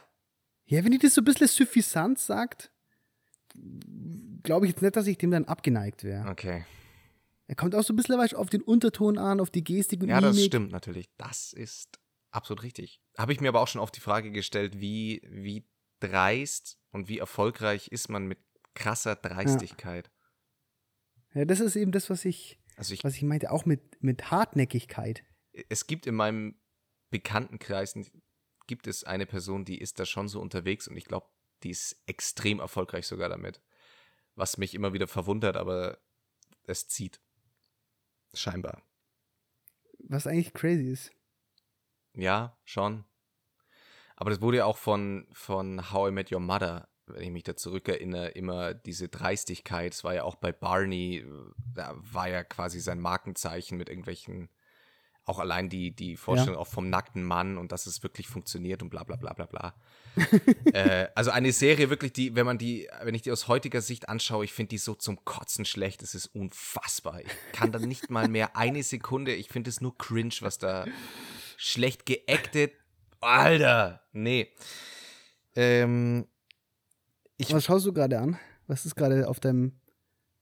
[0.66, 2.72] Ja, wenn die das so ein bisschen suffisant sagt,
[4.44, 6.28] glaube ich jetzt nicht, dass ich dem dann abgeneigt wäre.
[6.30, 6.66] okay.
[7.48, 10.22] Er kommt auch so ein bisschen auf den Unterton an, auf die Gestik und Ja,
[10.22, 10.48] das Mimik.
[10.48, 11.10] stimmt natürlich.
[11.18, 12.00] Das ist
[12.32, 13.02] absolut richtig.
[13.18, 15.68] Habe ich mir aber auch schon oft die Frage gestellt, wie, wie
[16.00, 18.40] dreist und wie erfolgreich ist man mit
[18.74, 20.12] krasser Dreistigkeit?
[21.34, 24.32] Ja, das ist eben das, was ich, Also ich, was ich meinte, auch mit, mit
[24.32, 25.24] Hartnäckigkeit.
[25.70, 26.60] es gibt in meinem
[27.10, 27.96] Bekanntenkreis
[28.68, 31.28] gibt es eine Person, die ist da schon so unterwegs und ich glaube,
[31.64, 33.62] die ist extrem erfolgreich sogar damit.
[34.36, 36.00] Was mich immer wieder verwundert, aber
[36.64, 37.22] es zieht.
[38.34, 38.82] Scheinbar.
[40.00, 41.12] Was eigentlich crazy ist.
[42.16, 43.06] Ja, schon.
[44.16, 47.44] Aber das wurde ja auch von, von How I Met Your Mother, wenn ich mich
[47.44, 49.94] da zurückerinnere, immer diese Dreistigkeit.
[49.94, 51.26] Es war ja auch bei Barney,
[51.74, 54.50] da war ja quasi sein Markenzeichen mit irgendwelchen
[55.26, 58.90] Auch allein die, die Vorstellung auch vom nackten Mann und dass es wirklich funktioniert und
[58.90, 59.74] bla bla bla bla bla.
[60.74, 64.10] äh, also eine Serie wirklich, die, wenn man die, wenn ich die aus heutiger Sicht
[64.10, 66.04] anschaue, ich finde die so zum Kotzen schlecht.
[66.04, 67.22] Es ist unfassbar.
[67.22, 70.86] Ich kann da nicht mal mehr eine Sekunde, ich finde es nur cringe, was da
[71.64, 72.74] schlecht geactet.
[73.20, 74.50] Alter, nee.
[75.56, 76.28] Ähm,
[77.38, 78.40] ich Was schaust du gerade an?
[78.68, 79.80] Was ist gerade auf deinem.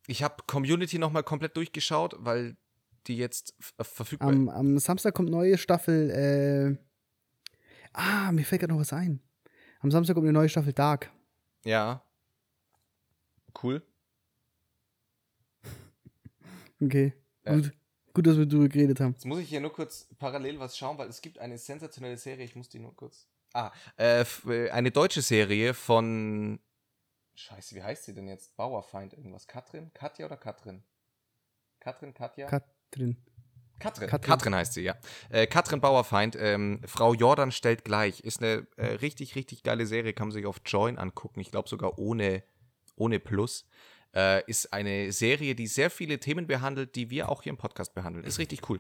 [0.08, 2.56] ich habe Community nochmal komplett durchgeschaut, weil
[3.08, 6.10] die jetzt f- verfügbar Am, am Samstag kommt neue Staffel.
[6.12, 6.78] Äh,
[7.94, 9.22] ah, mir fällt gerade noch was ein.
[9.82, 11.12] Am Samstag kommt eine neue Staffel Dark.
[11.66, 12.02] Ja.
[13.62, 13.82] Cool.
[16.82, 17.14] Okay.
[17.44, 17.56] Äh.
[17.56, 17.74] Gut.
[18.14, 19.14] Gut, dass wir darüber geredet haben.
[19.14, 22.46] Jetzt muss ich hier nur kurz parallel was schauen, weil es gibt eine sensationelle Serie,
[22.46, 23.28] ich muss die nur kurz.
[23.54, 26.60] Ah, äh, äh, eine deutsche Serie von.
[27.36, 28.56] Scheiße, wie heißt sie denn jetzt?
[28.58, 29.48] Bauerfeind irgendwas.
[29.48, 29.92] Katrin?
[29.94, 30.84] Katja oder Katrin?
[31.80, 32.48] Katrin, Katja?
[32.48, 33.18] Katrin.
[33.80, 34.10] Katrin.
[34.10, 34.30] Katrin.
[34.30, 34.56] Katrin.
[34.56, 34.96] heißt sie, ja.
[35.30, 38.20] Äh, Katrin Bauerfeind, ähm, Frau Jordan stellt gleich.
[38.20, 41.40] Ist eine äh, richtig, richtig geile Serie, kann man sich auf Join angucken.
[41.40, 42.44] Ich glaube sogar ohne,
[42.96, 43.66] ohne Plus.
[44.16, 47.94] Äh, ist eine Serie, die sehr viele Themen behandelt, die wir auch hier im Podcast
[47.94, 48.26] behandeln.
[48.26, 48.80] Ist richtig cool.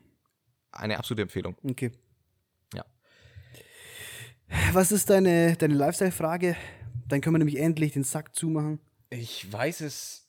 [0.71, 1.55] Eine absolute Empfehlung.
[1.63, 1.91] Okay.
[2.73, 2.85] Ja.
[4.73, 6.55] Was ist deine, deine Lifestyle-Frage?
[7.07, 8.79] Dann können wir nämlich endlich den Sack zumachen.
[9.09, 10.27] Ich weiß es.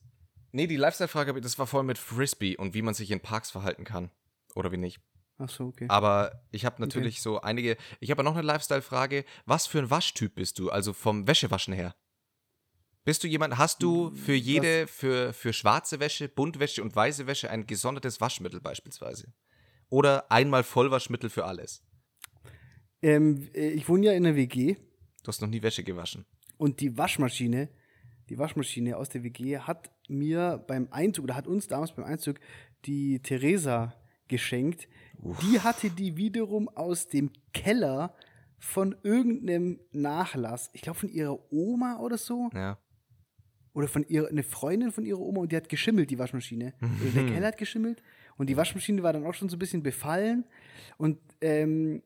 [0.53, 3.85] Nee, die Lifestyle-Frage, das war voll mit Frisbee und wie man sich in Parks verhalten
[3.85, 4.11] kann.
[4.55, 5.01] Oder wie nicht.
[5.39, 5.87] Ach so, okay.
[5.89, 7.77] Aber ich habe natürlich so einige.
[8.01, 9.25] Ich habe noch eine Lifestyle-Frage.
[9.47, 10.71] Was für ein Waschtyp bist du?
[10.71, 11.95] Also vom Wäschewaschen her.
[13.05, 17.51] Bist du jemand, hast du für jede, für, für schwarze Wäsche, Buntwäsche und weiße Wäsche
[17.51, 19.33] ein gesondertes Waschmittel beispielsweise?
[19.89, 21.83] Oder einmal Vollwaschmittel für alles?
[23.03, 24.75] Ähm, äh, ich wohne ja in der WG
[25.23, 26.25] Du hast noch nie Wäsche gewaschen.
[26.59, 27.69] und die Waschmaschine,
[28.29, 32.39] die Waschmaschine aus der WG hat mir beim Einzug, oder hat uns damals beim Einzug
[32.87, 33.95] die Theresa
[34.29, 34.89] geschenkt.
[35.43, 38.15] Die hatte die wiederum aus dem Keller
[38.59, 42.79] von irgendeinem Nachlass, ich glaube von ihrer Oma oder so, Ja.
[43.73, 46.75] Oder von ihrer, eine Freundin von ihrer Oma und die hat geschimmelt, die Waschmaschine.
[46.81, 48.03] Oder der Keller hat geschimmelt
[48.37, 50.45] und die Waschmaschine war dann auch schon so ein bisschen befallen
[50.99, 52.03] und ähm,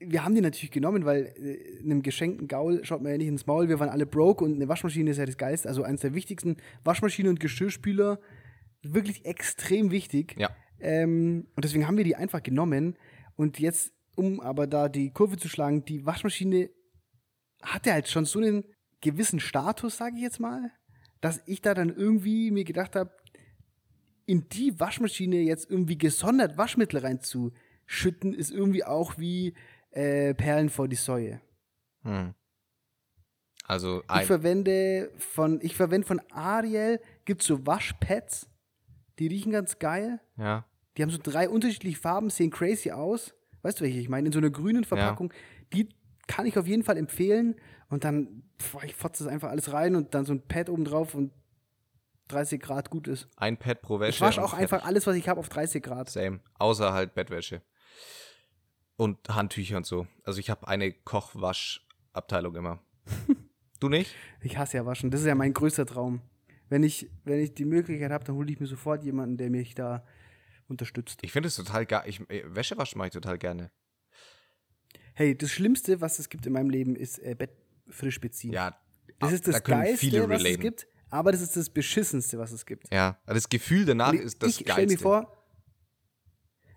[0.00, 3.46] wir haben die natürlich genommen, weil äh, einem geschenkten Gaul schaut man ja nicht ins
[3.46, 3.68] Maul.
[3.68, 5.68] Wir waren alle broke und eine Waschmaschine ist ja das Geilste.
[5.68, 8.18] Also eines der wichtigsten Waschmaschine und Geschirrspüler.
[8.82, 10.34] Wirklich extrem wichtig.
[10.38, 10.50] Ja.
[10.80, 12.96] Ähm, und deswegen haben wir die einfach genommen.
[13.36, 16.70] Und jetzt, um aber da die Kurve zu schlagen, die Waschmaschine
[17.62, 18.64] hatte halt schon so einen
[19.00, 20.72] gewissen Status, sage ich jetzt mal,
[21.20, 23.10] dass ich da dann irgendwie mir gedacht habe,
[24.26, 29.54] in die Waschmaschine jetzt irgendwie gesondert Waschmittel reinzuschütten, ist irgendwie auch wie
[29.90, 31.40] äh, Perlen vor die Säue.
[32.02, 32.34] Hm.
[33.64, 38.48] Also Ich verwende von, ich verwende von Ariel, gibt so Waschpads,
[39.18, 40.20] die riechen ganz geil.
[40.36, 40.64] ja.
[40.96, 43.32] Die haben so drei unterschiedliche Farben, sehen crazy aus.
[43.62, 44.26] Weißt du, welche ich meine?
[44.26, 45.32] In so einer grünen Verpackung.
[45.72, 45.90] Die
[46.26, 47.54] kann ich auf jeden Fall empfehlen.
[47.88, 50.84] Und dann, pf, ich fotze das einfach alles rein und dann so ein Pad oben
[50.84, 51.32] drauf und
[52.28, 53.28] 30 Grad gut ist.
[53.36, 54.10] Ein Pad pro Wäsche.
[54.10, 56.10] Ich wasche auch einfach alles, was ich habe, auf 30 Grad.
[56.10, 56.40] Same.
[56.58, 57.62] Außer halt Bettwäsche.
[58.96, 60.06] Und Handtücher und so.
[60.24, 62.82] Also ich habe eine Kochwaschabteilung immer.
[63.80, 64.14] du nicht?
[64.42, 65.10] Ich hasse ja Waschen.
[65.10, 66.20] Das ist ja mein größter Traum.
[66.68, 69.74] Wenn ich, wenn ich die Möglichkeit habe, dann hole ich mir sofort jemanden, der mich
[69.74, 70.04] da
[70.68, 71.20] unterstützt.
[71.22, 72.02] Ich finde es total geil.
[72.06, 73.70] Ich, äh, Wäsche waschen mache ich total gerne.
[75.14, 77.50] Hey, das Schlimmste, was es gibt in meinem Leben, ist äh, Bett
[77.90, 78.52] frisch beziehen.
[78.52, 78.78] Ja,
[79.18, 82.66] das ist das da Geilste, was es gibt, aber das ist das Beschissenste, was es
[82.66, 82.92] gibt.
[82.92, 84.72] Ja, das Gefühl danach Und ist das ich Geilste.
[84.72, 85.38] stell mir vor,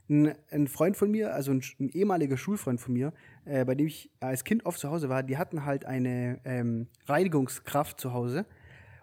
[0.09, 3.13] ein, ein Freund von mir, also ein, ein ehemaliger Schulfreund von mir,
[3.45, 6.87] äh, bei dem ich als Kind oft zu Hause war, die hatten halt eine ähm,
[7.05, 8.45] Reinigungskraft zu Hause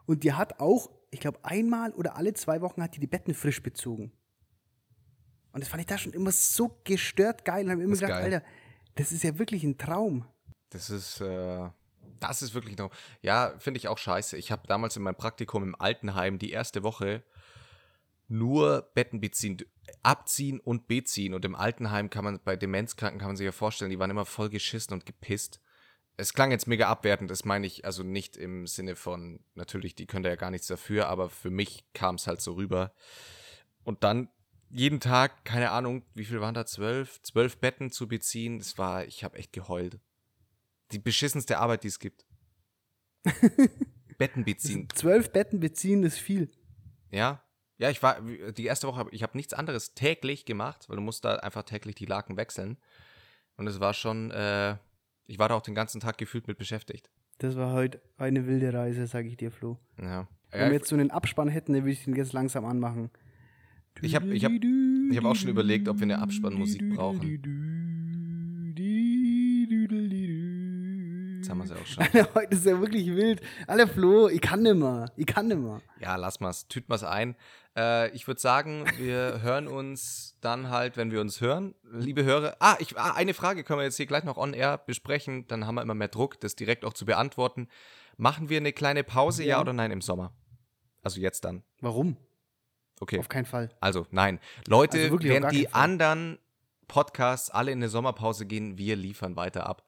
[0.07, 3.35] und die hat auch, ich glaube, einmal oder alle zwei Wochen hat die die Betten
[3.35, 4.13] frisch bezogen.
[5.53, 8.35] Und das fand ich da schon immer so gestört geil und habe immer gedacht, geil.
[8.35, 8.47] Alter,
[8.95, 10.27] das ist ja wirklich ein Traum.
[10.71, 11.69] Das ist, äh,
[12.21, 12.91] das ist wirklich noch.
[13.23, 14.37] Ja, finde ich auch scheiße.
[14.37, 17.23] Ich habe damals in meinem Praktikum im Altenheim die erste Woche
[18.29, 19.59] nur Betten beziehen,
[20.03, 21.35] abziehen und beziehen.
[21.35, 24.27] Und im Altenheim kann man, bei Demenzkranken kann man sich ja vorstellen, die waren immer
[24.27, 25.61] voll geschissen und gepisst.
[26.17, 30.07] Es klang jetzt mega abwertend, das meine ich also nicht im Sinne von, natürlich, die
[30.07, 32.93] können da ja gar nichts dafür, aber für mich kam es halt so rüber.
[33.85, 34.29] Und dann
[34.71, 36.67] jeden Tag, keine Ahnung, wie viel waren da?
[36.67, 37.23] Zwölf?
[37.23, 40.01] Zwölf Betten zu beziehen, das war, ich habe echt geheult.
[40.93, 42.25] Die beschissenste Arbeit, die es gibt.
[44.19, 44.89] Betten beziehen.
[44.95, 46.51] Zwölf Betten beziehen ist viel.
[47.11, 47.43] Ja.
[47.79, 51.03] Ja, ich war, die erste Woche, hab- ich habe nichts anderes täglich gemacht, weil du
[51.03, 52.77] musst da einfach täglich die Laken wechseln.
[53.57, 54.77] Und es war schon, äh,
[55.27, 57.11] ich war da auch den ganzen Tag gefühlt mit beschäftigt.
[57.39, 59.79] Das war heute eine wilde Reise, sage ich dir, Flo.
[60.01, 60.27] Ja.
[60.51, 63.11] Wenn wir jetzt so einen Abspann hätten, dann würde ich den jetzt langsam anmachen.
[64.01, 64.53] Ich hab- ich hab-.
[65.11, 67.21] Ich habe auch schon überlegt, ob wir eine Abspannmusik brauchen.
[71.61, 72.03] Haben wir es ja auch schon.
[72.23, 73.41] Alter, heute ist ja wirklich wild.
[73.67, 75.07] Alle Flo, ich kann nimmer.
[75.17, 75.81] Ich kann nimmer.
[76.01, 77.37] Ja, lass mal's, tüt mal's ein.
[77.77, 81.75] Äh, ich würde sagen, wir hören uns dann halt, wenn wir uns hören.
[81.91, 84.79] Liebe Hörer, ah, ich, ah, eine Frage können wir jetzt hier gleich noch on air
[84.79, 87.69] besprechen, dann haben wir immer mehr Druck, das direkt auch zu beantworten.
[88.17, 89.61] Machen wir eine kleine Pause, ja, Ja.
[89.61, 90.33] oder nein, im Sommer?
[91.03, 91.63] Also jetzt dann.
[91.81, 92.17] Warum?
[93.01, 93.21] Okay.
[93.21, 93.71] Auf keinen Fall.
[93.81, 94.41] Also, nein.
[94.67, 96.39] Leute, Also während die anderen
[96.89, 99.85] Podcasts alle in eine Sommerpause gehen, wir liefern weiter ab.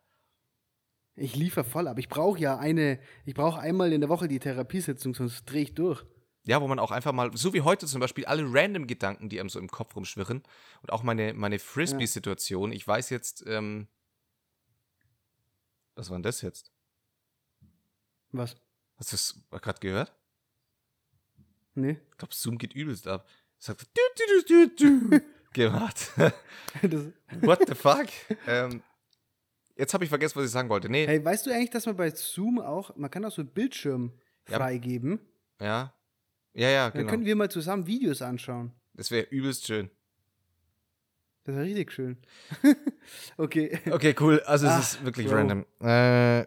[1.16, 1.98] Ich liefere voll ab.
[1.98, 5.74] Ich brauche ja eine, ich brauche einmal in der Woche die Therapiesitzung, sonst drehe ich
[5.74, 6.04] durch.
[6.44, 9.38] Ja, wo man auch einfach mal, so wie heute zum Beispiel, alle random Gedanken, die
[9.38, 10.42] einem so im Kopf rumschwirren
[10.82, 12.72] und auch meine, meine Frisbee-Situation.
[12.72, 13.88] Ich weiß jetzt, ähm,
[15.94, 16.72] was war denn das jetzt?
[18.32, 18.56] Was?
[18.96, 20.12] Hast du das gerade gehört?
[21.74, 21.98] Nee.
[22.10, 23.28] Ich glaube, Zoom geht übelst ab.
[23.58, 23.86] Es hat du,
[24.16, 25.20] du, du, du, du,
[25.52, 26.12] gemacht.
[27.42, 28.08] What the fuck?
[28.46, 28.82] ähm,
[29.76, 30.88] jetzt habe ich vergessen, was ich sagen wollte.
[30.88, 33.50] Nee, hey, weißt du eigentlich, dass man bei Zoom auch, man kann auch so einen
[33.50, 34.12] Bildschirm
[34.44, 35.20] freigeben?
[35.60, 35.94] ja.
[36.52, 37.10] Ja, ja, Dann genau.
[37.12, 38.72] können wir mal zusammen Videos anschauen.
[38.94, 39.88] Das wäre übelst schön.
[41.44, 42.16] Das wäre richtig schön.
[43.36, 43.78] okay.
[43.90, 44.40] Okay, cool.
[44.46, 45.36] Also Ach, es ist wirklich Bro.
[45.36, 45.60] random.
[45.80, 46.44] Äh,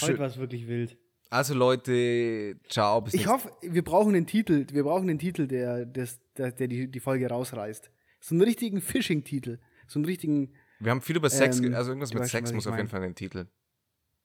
[0.00, 0.98] Heute war es wirklich wild.
[1.30, 3.00] Also Leute, ciao.
[3.00, 4.66] Bis Ich hoffe, wir brauchen einen Titel.
[4.72, 7.90] Wir brauchen einen Titel, der, des- der, der die, die Folge rausreißt.
[8.20, 9.58] So einen richtigen Phishing-Titel.
[9.86, 12.54] So einen richtigen, Wir haben viel über Sex, Ähm, also irgendwas mit schon, Sex was
[12.54, 12.88] muss auf jeden.
[12.88, 13.46] Fall in den Titel.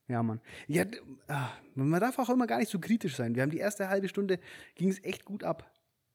[0.07, 0.41] ja, Mann.
[0.67, 0.85] Ja,
[1.27, 3.35] ah, man darf auch immer gar nicht so kritisch sein.
[3.35, 4.39] Wir haben die erste halbe Stunde,
[4.75, 5.69] ging es echt gut ab.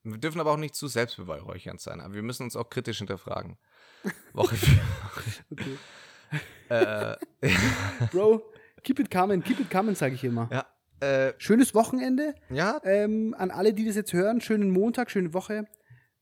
[0.04, 3.58] Wir dürfen aber auch nicht zu selbstbeweihräuchernd sein, aber wir müssen uns auch kritisch hinterfragen.
[4.32, 4.80] Woche für
[5.50, 5.76] Okay.
[6.68, 7.16] äh,
[8.12, 8.42] Bro,
[8.84, 10.48] keep it coming, keep it coming, sage ich immer.
[10.52, 10.66] Ja,
[11.00, 14.40] äh, Schönes Wochenende ja, ähm, an alle, die das jetzt hören.
[14.40, 15.66] Schönen Montag, schöne Woche.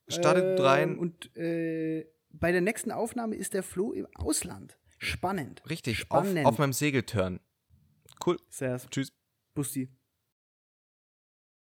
[0.09, 0.99] startet Ähm, rein.
[0.99, 2.07] Und äh,
[2.39, 4.79] bei der nächsten Aufnahme ist der Flo im Ausland.
[4.99, 5.63] Spannend.
[5.69, 6.47] Richtig, auf, Spannend.
[6.47, 7.41] auf meinem Segelturn.
[8.25, 8.89] Cool, Servus.
[8.91, 9.13] tschüss.
[9.55, 9.89] Busti.